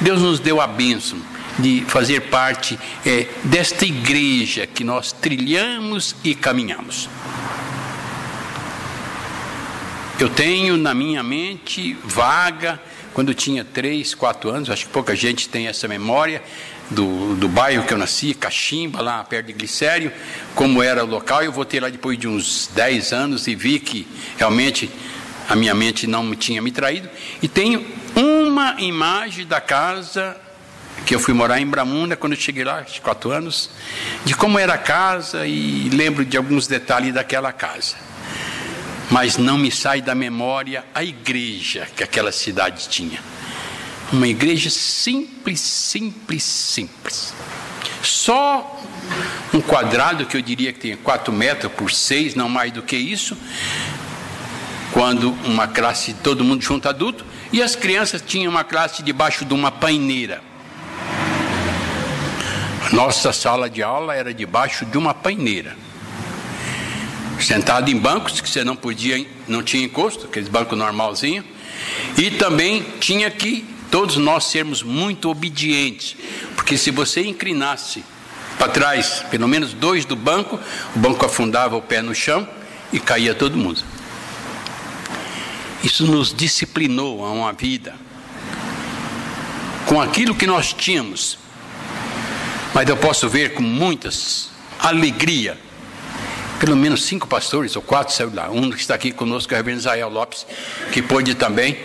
[0.00, 1.18] Deus nos deu a bênção
[1.58, 7.08] de fazer parte é, desta igreja que nós trilhamos e caminhamos.
[10.18, 12.80] Eu tenho na minha mente vaga,
[13.16, 16.42] quando eu tinha 3, 4 anos, acho que pouca gente tem essa memória,
[16.90, 20.12] do, do bairro que eu nasci, Cachimba, lá perto de Glicério,
[20.54, 21.42] como era o local.
[21.42, 24.90] Eu voltei lá depois de uns 10 anos e vi que realmente
[25.48, 27.08] a minha mente não tinha me traído.
[27.40, 30.36] E tenho uma imagem da casa
[31.06, 33.70] que eu fui morar em Bramunda quando eu cheguei lá, de quatro anos,
[34.26, 37.96] de como era a casa e lembro de alguns detalhes daquela casa
[39.10, 43.20] mas não me sai da memória a igreja que aquela cidade tinha.
[44.12, 47.34] Uma igreja simples, simples, simples.
[48.02, 48.80] Só
[49.52, 52.96] um quadrado que eu diria que tem 4 metros por 6, não mais do que
[52.96, 53.36] isso.
[54.92, 59.54] Quando uma classe, todo mundo junto adulto, e as crianças tinham uma classe debaixo de
[59.54, 60.40] uma paineira.
[62.92, 65.76] Nossa sala de aula era debaixo de uma paineira
[67.40, 71.44] sentado em bancos que você não podia, não tinha encosto, aqueles bancos normalzinho,
[72.16, 76.16] e também tinha que todos nós sermos muito obedientes,
[76.54, 78.04] porque se você inclinasse
[78.58, 80.58] para trás, pelo menos dois do banco,
[80.94, 82.48] o banco afundava o pé no chão
[82.92, 83.82] e caía todo mundo.
[85.84, 87.94] Isso nos disciplinou a uma vida
[89.86, 91.38] com aquilo que nós tínhamos.
[92.74, 95.58] Mas eu posso ver com muitas alegria
[96.58, 98.50] pelo menos cinco pastores, ou quatro, saiu lá.
[98.50, 100.46] Um que está aqui conosco é o Reverendo Israel Lopes,
[100.92, 101.78] que pôde também,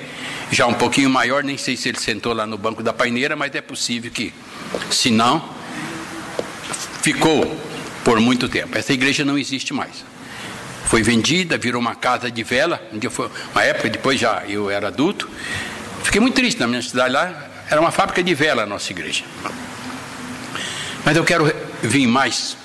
[0.52, 3.54] já um pouquinho maior, nem sei se ele sentou lá no banco da paineira, mas
[3.56, 4.34] é possível que,
[4.90, 5.44] se não,
[7.02, 7.58] ficou
[8.04, 8.78] por muito tempo.
[8.78, 10.04] Essa igreja não existe mais.
[10.86, 12.82] Foi vendida, virou uma casa de vela.
[12.92, 15.30] Um dia foi, uma época, depois já eu era adulto.
[16.04, 17.50] Fiquei muito triste na minha cidade lá.
[17.70, 19.24] Era uma fábrica de vela a nossa igreja.
[21.06, 22.58] Mas eu quero vir mais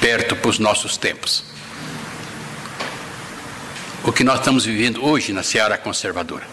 [0.00, 1.44] perto para os nossos tempos.
[4.08, 6.48] O que nós estamos vivendo hoje na seara conservadora.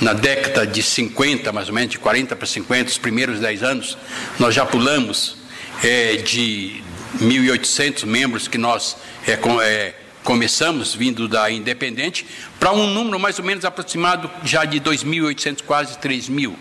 [0.00, 3.96] Na década de 50, mais ou menos, de 40 para 50, os primeiros 10 anos,
[4.40, 5.36] nós já pulamos
[5.84, 6.82] é, de
[7.20, 12.26] 1.800 membros que nós é, com, é, começamos, vindo da Independente,
[12.58, 16.56] para um número mais ou menos aproximado já de 2.800, quase 3.000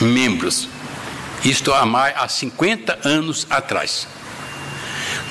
[0.00, 0.66] membros
[1.44, 4.08] isto há, mais, há 50 anos atrás.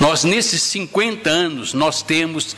[0.00, 2.56] Nós, nesses 50 anos, nós temos,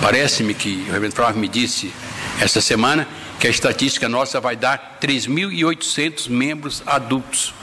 [0.00, 1.92] parece-me que o Reverendo Flávio me disse
[2.40, 3.08] essa semana,
[3.40, 7.54] que a estatística nossa vai dar 3.800 membros adultos.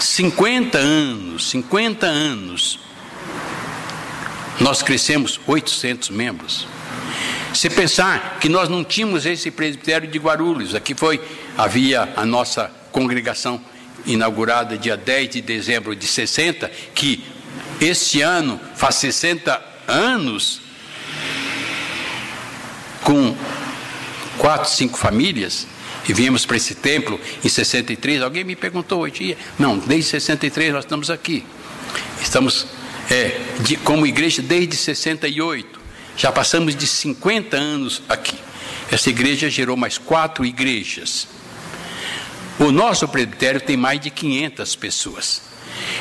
[0.00, 2.78] 50 anos, 50 anos,
[4.60, 6.66] nós crescemos 800 membros.
[7.54, 11.20] Se pensar que nós não tínhamos esse presbitério de Guarulhos, aqui foi,
[11.56, 13.60] havia a nossa congregação
[14.04, 17.24] inaugurada dia 10 de dezembro de 60, que
[17.80, 20.60] este ano faz 60 anos,
[23.02, 23.36] com
[24.38, 25.66] quatro, cinco famílias,
[26.08, 28.22] e viemos para esse templo em 63.
[28.22, 31.44] Alguém me perguntou hoje, não, desde 63 nós estamos aqui.
[32.22, 32.66] Estamos
[33.10, 35.80] é, de, como igreja desde 68.
[36.16, 38.36] Já passamos de 50 anos aqui.
[38.90, 41.28] Essa igreja gerou mais quatro igrejas.
[42.58, 45.42] O nosso presbitério tem mais de 500 pessoas.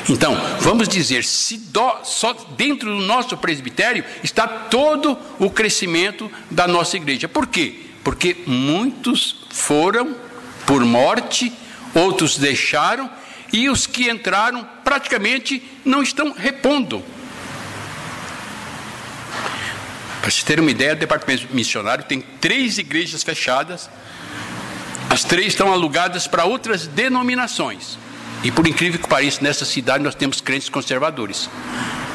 [0.09, 6.67] Então, vamos dizer, se do, só dentro do nosso presbitério está todo o crescimento da
[6.67, 7.27] nossa igreja.
[7.27, 7.81] Por quê?
[8.03, 10.15] Porque muitos foram
[10.65, 11.51] por morte,
[11.93, 13.09] outros deixaram,
[13.51, 17.03] e os que entraram praticamente não estão repondo.
[20.21, 23.89] Para vocês terem uma ideia, o departamento missionário tem três igrejas fechadas,
[25.09, 27.97] as três estão alugadas para outras denominações.
[28.43, 31.49] E por incrível que pareça, nessa cidade nós temos crentes conservadores.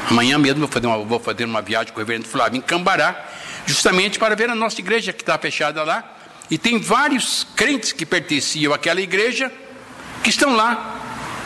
[0.09, 3.29] Amanhã mesmo vou fazer uma, vou fazer uma viagem com o reverendo Flávio em Cambará,
[3.65, 6.17] justamente para ver a nossa igreja que está fechada lá.
[6.49, 9.51] E tem vários crentes que pertenciam àquela igreja
[10.23, 10.99] que estão lá,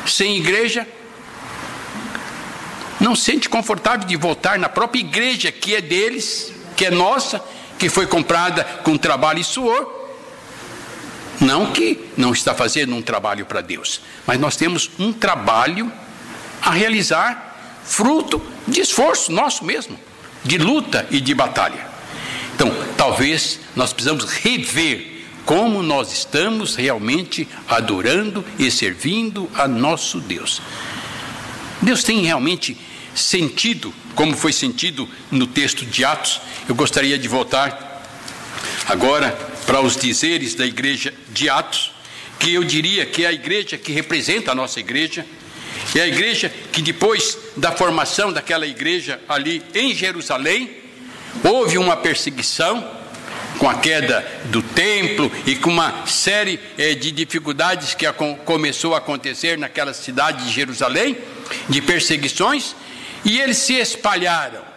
[0.06, 0.88] sem igreja.
[3.00, 7.44] Não sente confortável de voltar na própria igreja que é deles, que é nossa,
[7.78, 10.05] que foi comprada com trabalho e suor
[11.40, 15.92] não que não está fazendo um trabalho para Deus, mas nós temos um trabalho
[16.62, 20.00] a realizar, fruto de esforço nosso mesmo,
[20.44, 21.88] de luta e de batalha.
[22.56, 25.16] Então, talvez nós precisamos rever
[25.46, 30.62] como nós estamos realmente adorando e servindo a nosso Deus.
[31.82, 32.76] Deus tem realmente
[33.14, 36.42] sentido, como foi sentido no texto de Atos.
[36.68, 38.04] Eu gostaria de voltar
[38.88, 39.32] agora
[39.66, 41.92] para os dizeres da igreja de Atos,
[42.40, 45.26] que eu diria que é a igreja que representa a nossa igreja,
[45.94, 50.70] é a igreja que depois da formação daquela igreja ali em Jerusalém,
[51.44, 52.90] houve uma perseguição
[53.60, 58.96] com a queda do templo e com uma série eh, de dificuldades que a, começou
[58.96, 61.18] a acontecer naquela cidade de Jerusalém,
[61.70, 62.76] de perseguições,
[63.24, 64.75] e eles se espalharam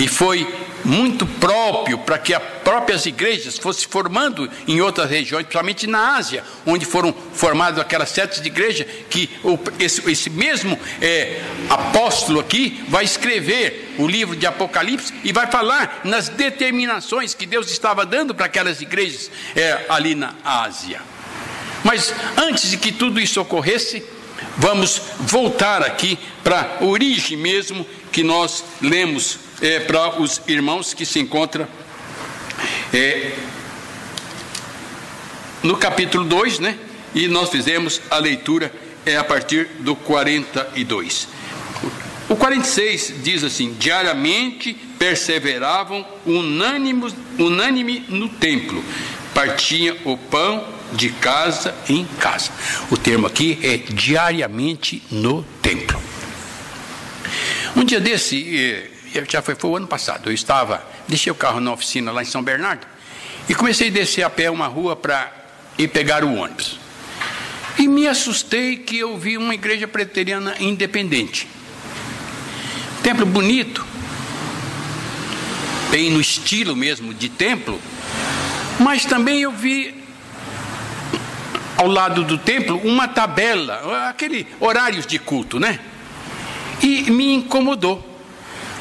[0.00, 0.48] e foi
[0.82, 6.42] muito próprio para que as próprias igrejas fossem formando em outras regiões, principalmente na Ásia,
[6.64, 9.28] onde foram formadas aquelas setas de igreja, que
[9.78, 16.00] esse, esse mesmo é, apóstolo aqui vai escrever o livro de Apocalipse e vai falar
[16.02, 21.02] nas determinações que Deus estava dando para aquelas igrejas é, ali na Ásia.
[21.84, 24.02] Mas antes de que tudo isso ocorresse,
[24.56, 31.04] vamos voltar aqui para a origem mesmo que nós lemos é, para os irmãos que
[31.04, 31.66] se encontram
[32.92, 33.32] é,
[35.62, 36.78] no capítulo 2, né?
[37.14, 38.72] E nós fizemos a leitura
[39.04, 41.28] é, a partir do 42.
[42.28, 48.84] O 46 diz assim: diariamente perseveravam unânimos, unânime no templo,
[49.34, 52.50] partiam o pão de casa em casa.
[52.90, 56.00] O termo aqui é diariamente no templo.
[57.76, 58.90] Um dia desse, é,
[59.28, 62.26] já foi, foi o ano passado, eu estava, deixei o carro na oficina lá em
[62.26, 62.86] São Bernardo
[63.48, 65.32] e comecei a descer a pé uma rua para
[65.76, 66.78] ir pegar o ônibus.
[67.78, 71.48] E me assustei que eu vi uma igreja preteriana independente.
[73.02, 73.84] Templo bonito,
[75.90, 77.80] bem no estilo mesmo de templo,
[78.78, 79.94] mas também eu vi
[81.76, 85.80] ao lado do templo uma tabela, aquele horários de culto, né?
[86.82, 88.09] E me incomodou.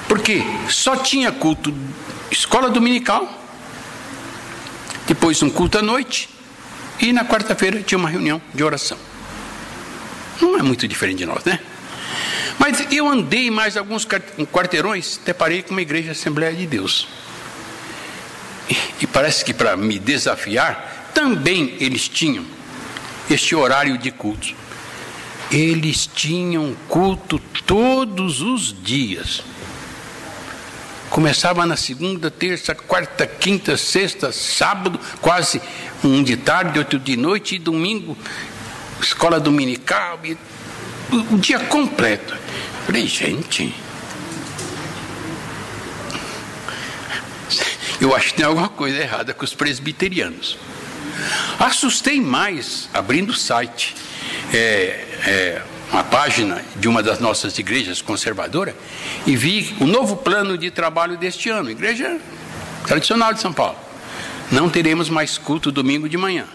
[0.09, 1.73] Porque só tinha culto
[2.31, 3.31] escola dominical,
[5.07, 6.27] depois um culto à noite,
[6.99, 8.97] e na quarta-feira tinha uma reunião de oração.
[10.41, 11.59] Não é muito diferente de nós, né?
[12.57, 14.05] Mas eu andei mais alguns
[14.51, 17.07] quarteirões, deparei com uma igreja Assembleia de Deus.
[18.67, 22.43] E, e parece que para me desafiar, também eles tinham
[23.29, 24.55] este horário de culto.
[25.51, 29.43] Eles tinham culto todos os dias.
[31.19, 35.61] Começava na segunda, terça, quarta, quinta, sexta, sábado, quase
[36.01, 38.17] um de tarde, outro de noite, e domingo,
[39.01, 40.37] escola dominical, e,
[41.11, 42.37] o, o dia completo.
[42.85, 43.75] Falei, gente,
[47.99, 50.57] eu acho que tem alguma coisa errada com os presbiterianos.
[51.59, 53.93] Assustei mais abrindo o site.
[54.53, 55.61] É, é,
[55.91, 58.75] uma página de uma das nossas igrejas conservadoras
[59.25, 62.19] e vi o novo plano de trabalho deste ano, igreja
[62.85, 63.77] tradicional de São Paulo.
[64.51, 66.45] Não teremos mais culto domingo de manhã.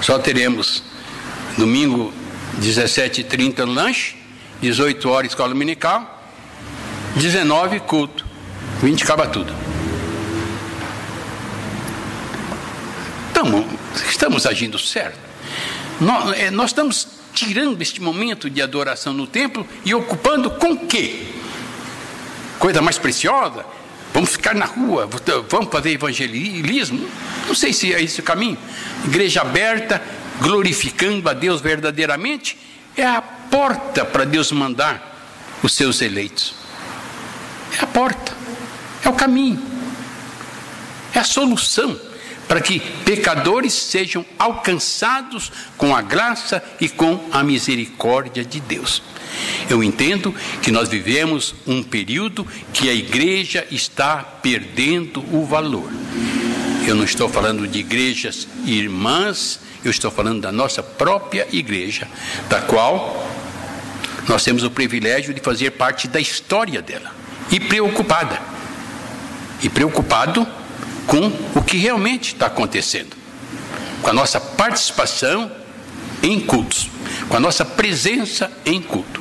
[0.00, 0.82] Só teremos
[1.56, 2.12] domingo
[2.60, 4.16] 17h30 lanche,
[4.60, 6.22] 18 horas escola dominical,
[7.16, 8.24] 19 culto,
[8.82, 9.54] 20 acaba tudo.
[13.30, 13.66] Então,
[14.08, 15.18] estamos agindo certo.
[16.00, 21.26] Nós, é, nós estamos tirando este momento de adoração no templo e ocupando com quê?
[22.58, 23.64] Coisa mais preciosa?
[24.12, 25.08] vamos ficar na rua,
[25.48, 27.08] vamos fazer evangelismo.
[27.46, 28.58] Não sei se é esse o caminho.
[29.04, 30.02] Igreja aberta,
[30.40, 32.56] glorificando a Deus verdadeiramente,
[32.96, 35.10] é a porta para Deus mandar
[35.62, 36.54] os seus eleitos.
[37.78, 38.32] É a porta,
[39.04, 39.62] é o caminho,
[41.14, 41.98] é a solução
[42.48, 49.02] para que pecadores sejam alcançados com a graça e com a misericórdia de Deus.
[49.68, 55.90] Eu entendo que nós vivemos um período que a igreja está perdendo o valor.
[56.86, 62.08] Eu não estou falando de igrejas irmãs, eu estou falando da nossa própria igreja,
[62.48, 63.26] da qual
[64.28, 67.10] nós temos o privilégio de fazer parte da história dela.
[67.50, 68.40] E preocupada.
[69.62, 70.46] E preocupado
[71.06, 73.16] com o que realmente está acontecendo.
[74.00, 75.50] Com a nossa participação
[76.22, 76.88] em cultos,
[77.28, 79.20] com a nossa presença em culto.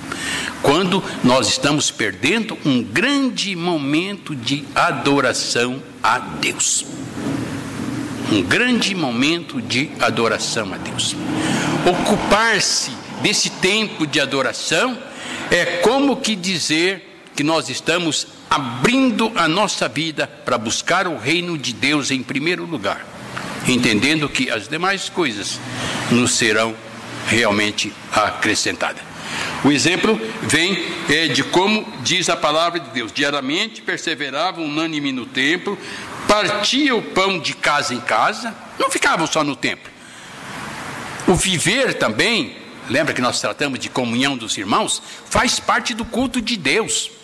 [0.61, 6.85] Quando nós estamos perdendo um grande momento de adoração a Deus.
[8.31, 11.15] Um grande momento de adoração a Deus.
[11.85, 14.97] Ocupar-se desse tempo de adoração
[15.49, 21.57] é como que dizer que nós estamos abrindo a nossa vida para buscar o reino
[21.57, 23.05] de Deus em primeiro lugar,
[23.65, 25.57] entendendo que as demais coisas
[26.11, 26.75] nos serão
[27.27, 29.01] realmente acrescentadas.
[29.63, 35.25] O exemplo vem é, de como diz a palavra de Deus: diariamente perseveravam unânime no
[35.25, 35.77] templo,
[36.27, 39.89] partia o pão de casa em casa, não ficavam só no templo.
[41.25, 42.57] O viver também
[42.89, 47.20] lembra que nós tratamos de comunhão dos irmãos, faz parte do culto de Deus.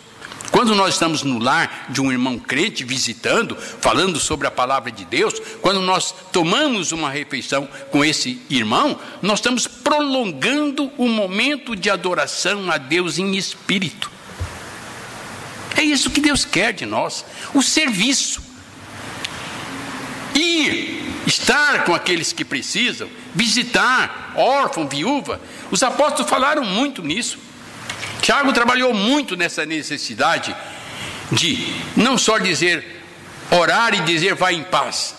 [0.50, 5.04] Quando nós estamos no lar de um irmão crente visitando, falando sobre a palavra de
[5.04, 11.90] Deus, quando nós tomamos uma refeição com esse irmão, nós estamos prolongando o momento de
[11.90, 14.10] adoração a Deus em espírito.
[15.76, 17.24] É isso que Deus quer de nós,
[17.54, 18.42] o serviço.
[20.34, 25.40] Ir, estar com aqueles que precisam, visitar órfão, viúva.
[25.70, 27.38] Os apóstolos falaram muito nisso.
[28.28, 30.54] Tiago trabalhou muito nessa necessidade
[31.32, 31.66] de
[31.96, 33.02] não só dizer
[33.50, 35.14] orar e dizer vai em paz,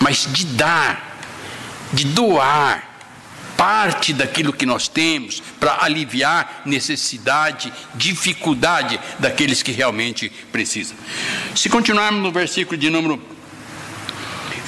[0.00, 1.16] mas de dar,
[1.92, 3.04] de doar
[3.56, 10.96] parte daquilo que nós temos para aliviar necessidade, dificuldade daqueles que realmente precisam.
[11.54, 13.22] Se continuarmos no versículo de número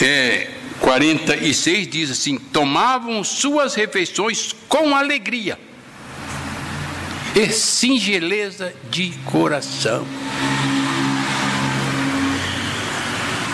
[0.00, 5.58] é, 46, diz assim: tomavam suas refeições com alegria
[7.34, 10.06] e singeleza de coração.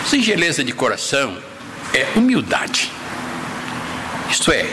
[0.05, 1.37] Singeleza de coração
[1.93, 2.91] é humildade.
[4.29, 4.65] Isto é,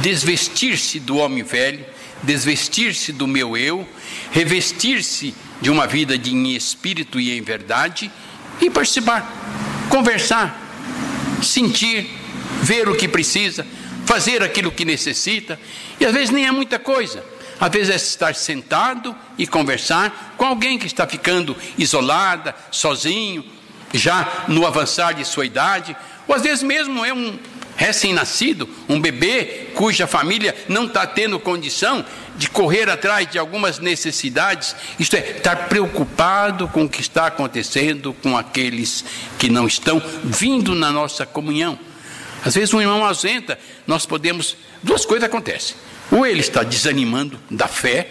[0.00, 1.84] desvestir-se do homem velho,
[2.22, 3.86] desvestir-se do meu eu,
[4.30, 8.10] revestir-se de uma vida de em espírito e em verdade
[8.60, 9.30] e participar,
[9.88, 10.60] conversar,
[11.42, 12.10] sentir,
[12.62, 13.66] ver o que precisa,
[14.04, 15.58] fazer aquilo que necessita,
[15.98, 17.24] e às vezes nem é muita coisa.
[17.60, 23.44] Às vezes é estar sentado e conversar com alguém que está ficando isolada, sozinho,
[23.94, 25.96] já no avançar de sua idade,
[26.26, 27.38] ou às vezes mesmo é um
[27.76, 32.04] recém-nascido, um bebê cuja família não está tendo condição
[32.36, 38.12] de correr atrás de algumas necessidades, isto é, estar preocupado com o que está acontecendo
[38.22, 39.04] com aqueles
[39.38, 41.78] que não estão vindo na nossa comunhão.
[42.44, 44.56] Às vezes um irmão ausenta, nós podemos.
[44.82, 45.76] Duas coisas acontecem.
[46.10, 48.08] Ou ele está desanimando da fé,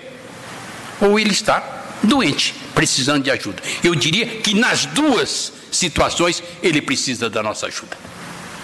[0.99, 3.61] ou ele está doente, precisando de ajuda.
[3.83, 7.97] Eu diria que nas duas situações ele precisa da nossa ajuda.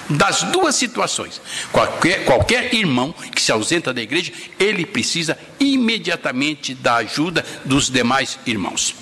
[0.10, 1.42] Das duas situações,
[1.72, 8.40] qualquer, qualquer irmão que se ausenta da igreja, ele precisa imediatamente da ajuda dos demais
[8.46, 8.96] irmãos.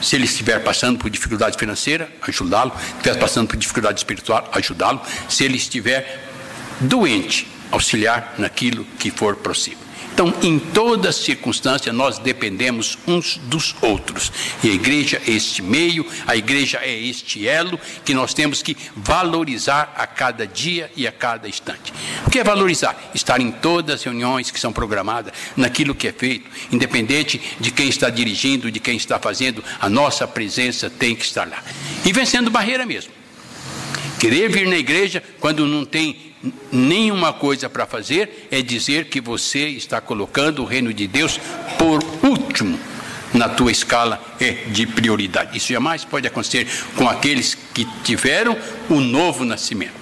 [0.00, 2.72] Se ele estiver passando por dificuldade financeira, ajudá-lo.
[2.72, 5.00] Se estiver passando por dificuldade espiritual, ajudá-lo.
[5.28, 6.28] Se ele estiver
[6.80, 9.89] doente, auxiliar naquilo que for possível.
[10.20, 14.30] Então, em toda circunstância, nós dependemos uns dos outros.
[14.62, 18.76] E a igreja é este meio, a igreja é este elo que nós temos que
[18.94, 21.90] valorizar a cada dia e a cada instante.
[22.26, 23.10] O que é valorizar?
[23.14, 27.88] Estar em todas as reuniões que são programadas, naquilo que é feito, independente de quem
[27.88, 31.64] está dirigindo, de quem está fazendo, a nossa presença tem que estar lá.
[32.04, 33.10] E vencendo barreira mesmo.
[34.18, 36.29] Querer vir na igreja quando não tem
[36.72, 41.38] nenhuma coisa para fazer é dizer que você está colocando o reino de Deus
[41.78, 42.78] por último
[43.32, 45.56] na tua escala é de prioridade.
[45.56, 46.66] Isso jamais pode acontecer
[46.96, 48.56] com aqueles que tiveram
[48.88, 50.00] o novo nascimento.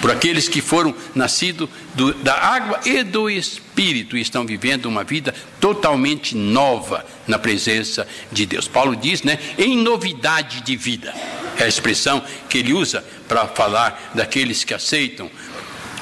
[0.00, 5.02] por aqueles que foram nascidos do, da água e do Espírito e estão vivendo uma
[5.02, 8.68] vida totalmente nova na presença de Deus.
[8.68, 11.14] Paulo diz, né, em novidade de vida.
[11.58, 15.30] É a expressão que ele usa para falar daqueles que aceitam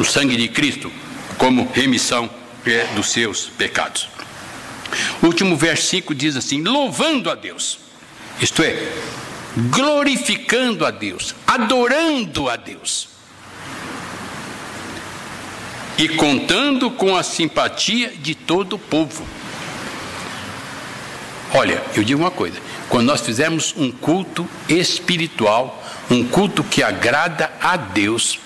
[0.02, 0.92] o sangue de Cristo
[1.38, 2.28] como remissão
[2.94, 4.08] dos seus pecados.
[5.22, 7.78] O último versículo diz assim: louvando a Deus,
[8.40, 8.92] isto é,
[9.70, 13.08] glorificando a Deus, adorando a Deus
[15.96, 19.24] e contando com a simpatia de todo o povo.
[21.54, 27.52] Olha, eu digo uma coisa: quando nós fizermos um culto espiritual, um culto que agrada
[27.60, 28.38] a Deus,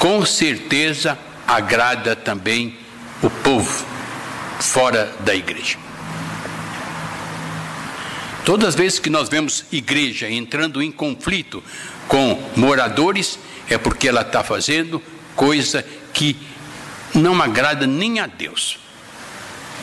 [0.00, 2.74] com certeza agrada também
[3.22, 3.84] o povo
[4.58, 5.76] fora da igreja.
[8.46, 11.62] Todas as vezes que nós vemos igreja entrando em conflito
[12.08, 13.38] com moradores,
[13.68, 15.02] é porque ela está fazendo
[15.36, 15.84] coisa
[16.14, 16.34] que
[17.14, 18.78] não agrada nem a Deus,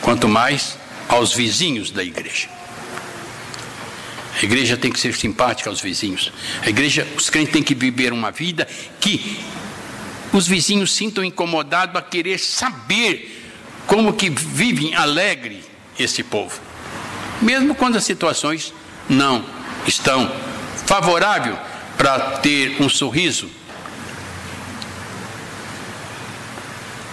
[0.02, 0.76] quanto mais
[1.08, 2.48] aos vizinhos da igreja.
[4.42, 6.32] A igreja tem que ser simpática aos vizinhos.
[6.62, 8.66] A igreja, os crentes têm que viver uma vida
[9.00, 9.38] que
[10.32, 13.46] os vizinhos sintam incomodados a querer saber
[13.86, 15.64] como que vivem alegre
[15.98, 16.60] esse povo.
[17.40, 18.74] Mesmo quando as situações
[19.08, 19.44] não
[19.86, 20.30] estão
[20.86, 21.56] favoráveis
[21.96, 23.50] para ter um sorriso.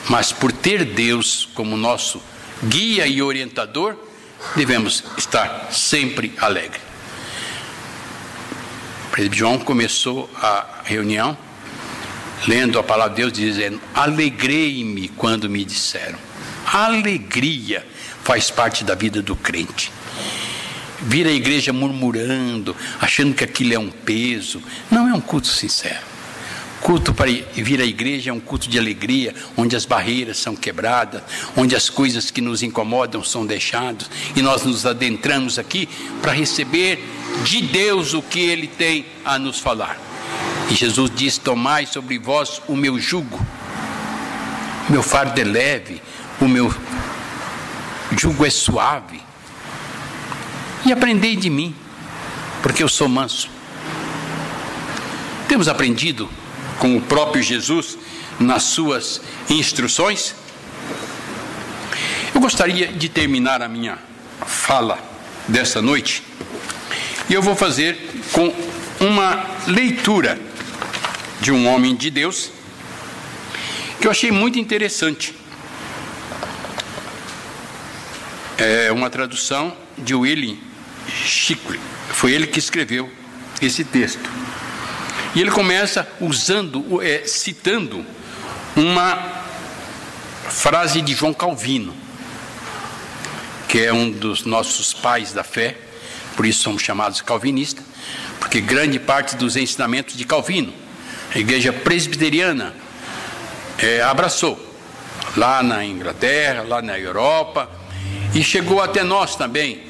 [0.09, 2.21] Mas por ter Deus como nosso
[2.63, 3.95] guia e orientador,
[4.55, 6.79] devemos estar sempre alegre.
[9.07, 11.37] O presidente João começou a reunião
[12.47, 16.17] lendo a palavra de Deus, dizendo: Alegrei-me quando me disseram.
[16.71, 17.85] alegria
[18.23, 19.91] faz parte da vida do crente.
[21.01, 26.15] Vir à igreja murmurando, achando que aquilo é um peso, não é um culto sincero.
[26.81, 31.21] Culto para vir à igreja é um culto de alegria, onde as barreiras são quebradas,
[31.55, 35.89] onde as coisas que nos incomodam são deixadas, e nós nos adentramos aqui
[36.21, 37.03] para receber
[37.43, 40.14] de Deus o que Ele tem a nos falar.
[40.69, 43.39] E Jesus diz: Tomai sobre vós o meu jugo,
[44.89, 46.01] meu fardo é leve,
[46.39, 46.73] o meu
[48.17, 49.21] jugo é suave.
[50.85, 51.75] E aprendei de mim,
[52.61, 53.49] porque eu sou manso.
[55.47, 56.29] Temos aprendido
[56.79, 57.97] com o próprio Jesus
[58.39, 60.35] nas suas instruções?
[62.33, 63.97] Eu gostaria de terminar a minha
[64.45, 64.99] fala
[65.47, 66.23] dessa noite
[67.29, 67.97] e eu vou fazer
[68.31, 68.53] com
[68.99, 70.39] uma leitura
[71.45, 72.49] de um homem de Deus
[74.01, 75.31] que eu achei muito interessante.
[78.57, 80.57] É uma tradução de William
[81.07, 81.79] Shickley.
[82.09, 83.11] Foi ele que escreveu
[83.61, 84.27] esse texto.
[85.35, 88.03] E ele começa usando, é, citando
[88.75, 89.43] uma
[90.49, 91.95] frase de João Calvino,
[93.67, 95.77] que é um dos nossos pais da fé,
[96.35, 97.85] por isso somos chamados calvinistas,
[98.39, 100.84] porque grande parte dos ensinamentos de Calvino
[101.35, 102.73] a igreja presbiteriana
[103.77, 104.57] é, abraçou,
[105.35, 107.69] lá na Inglaterra, lá na Europa,
[108.33, 109.81] e chegou até nós também.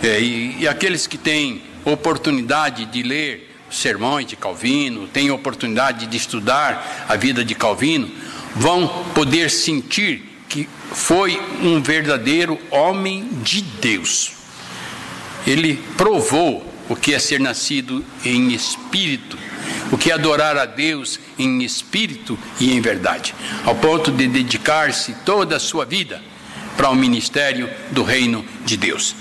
[0.00, 6.16] É, e, e aqueles que têm oportunidade de ler sermões de Calvino, têm oportunidade de
[6.16, 8.08] estudar a vida de Calvino,
[8.54, 14.34] vão poder sentir que foi um verdadeiro homem de Deus.
[15.44, 19.36] Ele provou o que é ser nascido em espírito
[19.92, 23.34] o que é adorar a Deus em espírito e em verdade,
[23.64, 26.20] ao ponto de dedicar-se toda a sua vida
[26.76, 29.14] para o ministério do reino de Deus.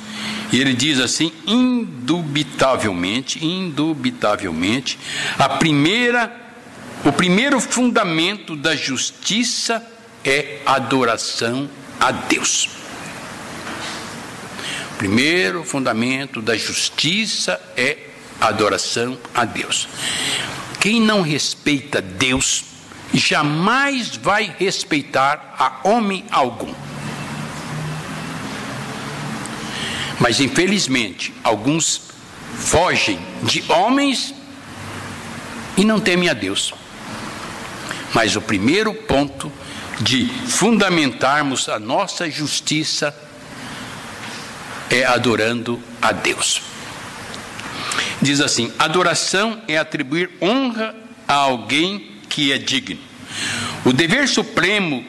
[0.51, 4.97] E ele diz assim: indubitavelmente, indubitavelmente,
[5.37, 6.33] a primeira,
[7.03, 9.85] o primeiro fundamento da justiça
[10.23, 11.69] é adoração
[11.99, 12.69] a Deus.
[14.93, 17.97] O primeiro fundamento da justiça é
[18.39, 19.87] adoração a Deus.
[20.81, 22.63] Quem não respeita Deus
[23.13, 26.73] jamais vai respeitar a homem algum.
[30.19, 32.01] Mas infelizmente, alguns
[32.57, 34.33] fogem de homens
[35.77, 36.73] e não temem a Deus.
[38.11, 39.51] Mas o primeiro ponto
[39.99, 43.15] de fundamentarmos a nossa justiça
[44.89, 46.70] é adorando a Deus
[48.21, 50.95] diz assim: adoração é atribuir honra
[51.27, 52.99] a alguém que é digno.
[53.85, 55.05] O dever supremo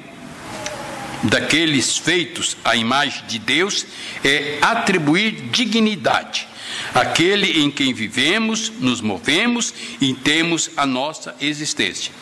[1.23, 3.87] daqueles feitos à imagem de Deus
[4.25, 6.49] é atribuir dignidade
[6.95, 12.13] àquele em quem vivemos, nos movemos e temos a nossa existência.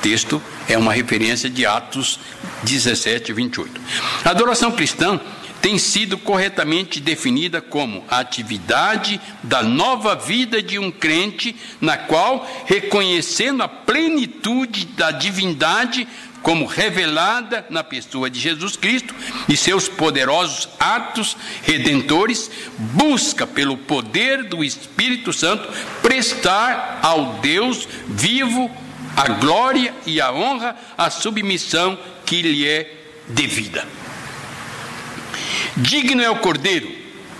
[0.00, 2.18] texto é uma referência de Atos
[2.64, 3.80] 17, 28.
[4.24, 5.20] A adoração cristã
[5.62, 12.46] tem sido corretamente definida como a atividade da nova vida de um crente, na qual,
[12.66, 16.06] reconhecendo a plenitude da divindade
[16.42, 19.14] como revelada na pessoa de Jesus Cristo
[19.48, 25.68] e seus poderosos atos redentores, busca, pelo poder do Espírito Santo,
[26.02, 28.68] prestar ao Deus vivo
[29.16, 31.96] a glória e a honra, a submissão
[32.26, 32.92] que lhe é
[33.28, 34.01] devida.
[35.76, 36.90] Digno é o Cordeiro,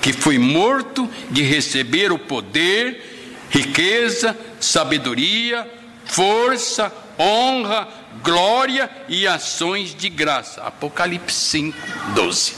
[0.00, 5.70] que foi morto de receber o poder, riqueza, sabedoria,
[6.04, 7.88] força, honra,
[8.22, 10.62] glória e ações de graça.
[10.62, 11.78] Apocalipse 5,
[12.14, 12.54] 12.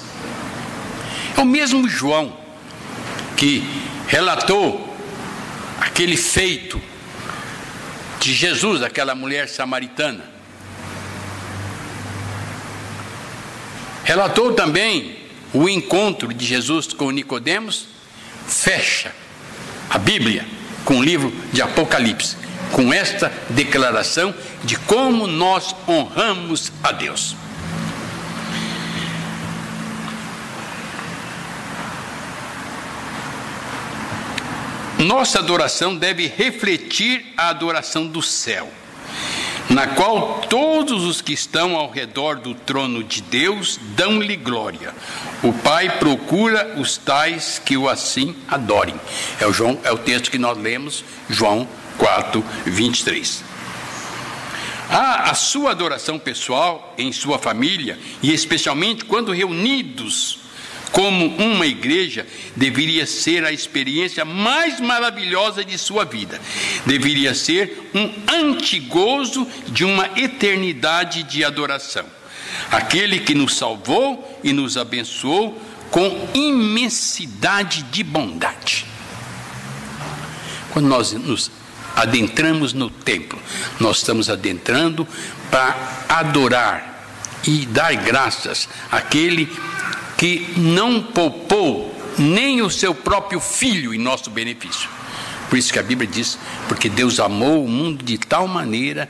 [1.37, 2.37] É o mesmo João
[3.37, 3.63] que
[4.07, 4.97] relatou
[5.81, 6.81] aquele feito
[8.21, 10.33] de Jesus, aquela mulher samaritana.
[14.05, 15.14] Relatou também
[15.55, 17.87] o encontro de Jesus com Nicodemos,
[18.47, 19.15] fecha
[19.89, 20.45] a Bíblia
[20.85, 22.37] com o livro de Apocalipse,
[22.73, 24.35] com esta declaração
[24.65, 27.37] de como nós honramos a Deus.
[34.99, 38.71] Nossa adoração deve refletir a adoração do céu
[39.69, 44.95] na qual todos os que estão ao redor do trono de Deus dão-lhe glória.
[45.43, 48.95] O Pai procura os tais que o assim adorem.
[49.41, 51.67] É o, João, é o texto que nós lemos, João
[51.99, 53.45] 4, 23.
[54.91, 60.44] Há a sua adoração pessoal em sua família, e especialmente quando reunidos
[60.95, 62.25] como uma igreja,
[62.55, 66.41] deveria ser a experiência mais maravilhosa de sua vida.
[66.87, 72.07] Deveria ser um antigozo de uma eternidade de adoração.
[72.71, 78.87] Aquele que nos salvou e nos abençoou com imensidade de bondade.
[80.71, 81.51] Quando nós nos
[81.97, 83.43] adentramos no templo,
[83.81, 85.05] nós estamos adentrando
[85.51, 85.77] para
[86.09, 87.05] adorar
[87.45, 89.51] e dar graças àquele
[90.25, 94.89] que não poupou nem o seu próprio filho em nosso benefício.
[95.51, 99.07] Por isso que a Bíblia diz: porque Deus amou o mundo de tal maneira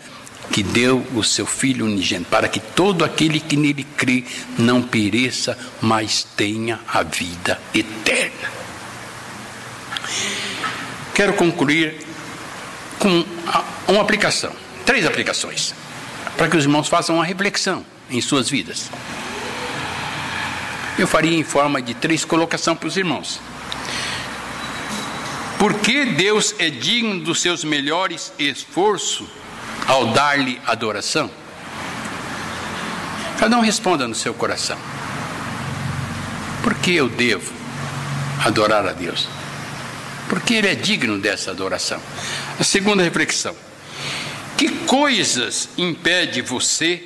[0.50, 4.24] que deu o seu filho unigênito, para que todo aquele que nele crê
[4.58, 8.50] não pereça, mas tenha a vida eterna.
[11.14, 12.04] Quero concluir
[12.98, 13.24] com
[13.86, 14.52] uma aplicação,
[14.84, 15.76] três aplicações,
[16.36, 18.90] para que os irmãos façam uma reflexão em suas vidas
[20.98, 23.40] eu faria em forma de três colocações para os irmãos.
[25.58, 29.26] Por que Deus é digno dos seus melhores esforços
[29.86, 31.30] ao dar-lhe adoração?
[33.38, 34.78] Cada um responda no seu coração.
[36.62, 37.52] Por que eu devo
[38.44, 39.28] adorar a Deus?
[40.28, 42.00] Porque Ele é digno dessa adoração.
[42.58, 43.54] A segunda reflexão:
[44.56, 47.02] que coisas impede você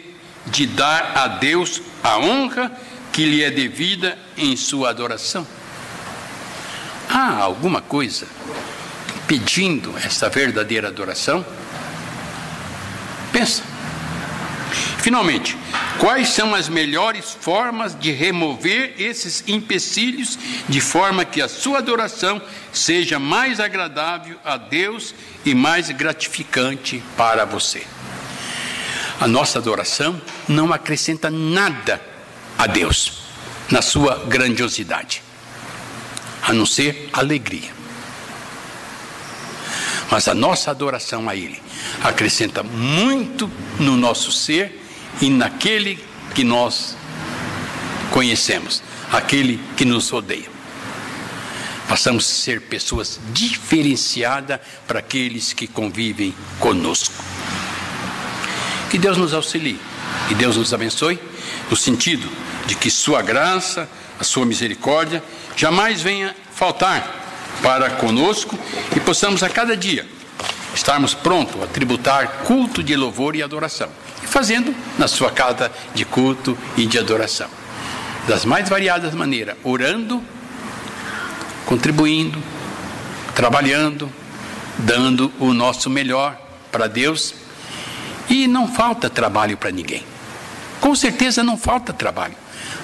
[0.46, 2.70] de dar a Deus a honra
[3.18, 5.44] que lhe é devida em sua adoração?
[7.10, 8.28] Há alguma coisa
[9.26, 11.44] pedindo essa verdadeira adoração?
[13.32, 13.64] Pensa.
[14.98, 15.58] Finalmente,
[15.98, 20.38] quais são as melhores formas de remover esses empecilhos
[20.68, 22.40] de forma que a sua adoração
[22.72, 25.12] seja mais agradável a Deus
[25.44, 27.84] e mais gratificante para você?
[29.20, 32.00] A nossa adoração não acrescenta nada
[32.58, 33.12] a Deus
[33.70, 35.22] na sua grandiosidade,
[36.42, 37.70] a não ser alegria.
[40.10, 41.62] Mas a nossa adoração a Ele
[42.02, 44.84] acrescenta muito no nosso ser
[45.20, 46.02] e naquele
[46.34, 46.96] que nós
[48.10, 48.82] conhecemos,
[49.12, 50.48] aquele que nos rodeia.
[51.88, 57.14] Passamos a ser pessoas diferenciadas para aqueles que convivem conosco.
[58.90, 59.78] Que Deus nos auxilie
[60.30, 61.18] e Deus nos abençoe
[61.70, 62.28] no sentido
[62.66, 63.88] de que Sua graça,
[64.18, 65.22] a Sua misericórdia,
[65.56, 67.18] jamais venha faltar
[67.62, 68.58] para conosco
[68.94, 70.06] e possamos a cada dia
[70.74, 73.88] estarmos prontos a tributar culto de louvor e adoração.
[74.22, 77.48] E fazendo na sua casa de culto e de adoração.
[78.26, 80.22] Das mais variadas maneiras, orando,
[81.66, 82.40] contribuindo,
[83.34, 84.10] trabalhando,
[84.78, 86.38] dando o nosso melhor
[86.70, 87.34] para Deus.
[88.28, 90.04] E não falta trabalho para ninguém.
[90.80, 92.34] Com certeza não falta trabalho.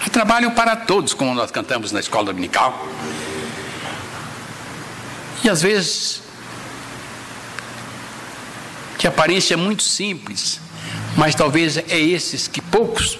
[0.04, 2.86] Há trabalho para todos, como nós cantamos na escola dominical.
[5.42, 6.22] E às vezes,
[8.98, 10.60] de aparência muito simples,
[11.16, 13.18] mas talvez é esses que poucos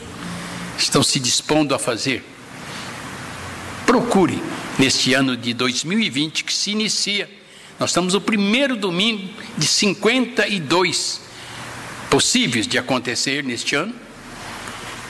[0.79, 2.25] estão se dispondo a fazer.
[3.87, 4.43] Procure
[4.79, 7.31] neste ano de 2020 que se inicia.
[7.79, 11.21] Nós estamos no primeiro domingo de 52
[12.11, 13.95] possíveis de acontecer neste ano.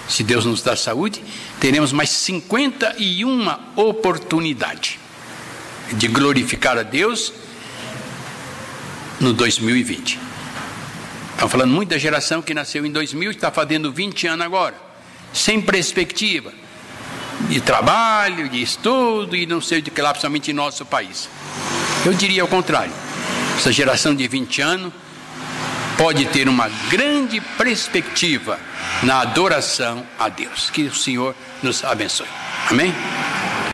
[0.08, 1.22] Se Deus nos dá saúde,
[1.58, 4.98] teremos mais 51 oportunidade
[5.92, 7.32] de glorificar a Deus
[9.20, 10.18] no 2020.
[11.32, 14.74] Estamos falando muito da geração que nasceu em 2000 e está fazendo 20 anos agora,
[15.32, 16.52] sem perspectiva
[17.48, 21.28] de trabalho, de estudo e não sei de que lá, principalmente em nosso país.
[22.04, 22.92] Eu diria ao contrário.
[23.56, 24.92] Essa geração de 20 anos
[25.96, 28.58] pode ter uma grande perspectiva
[29.02, 30.70] na adoração a Deus.
[30.70, 32.28] Que o Senhor nos abençoe.
[32.70, 32.92] Amém?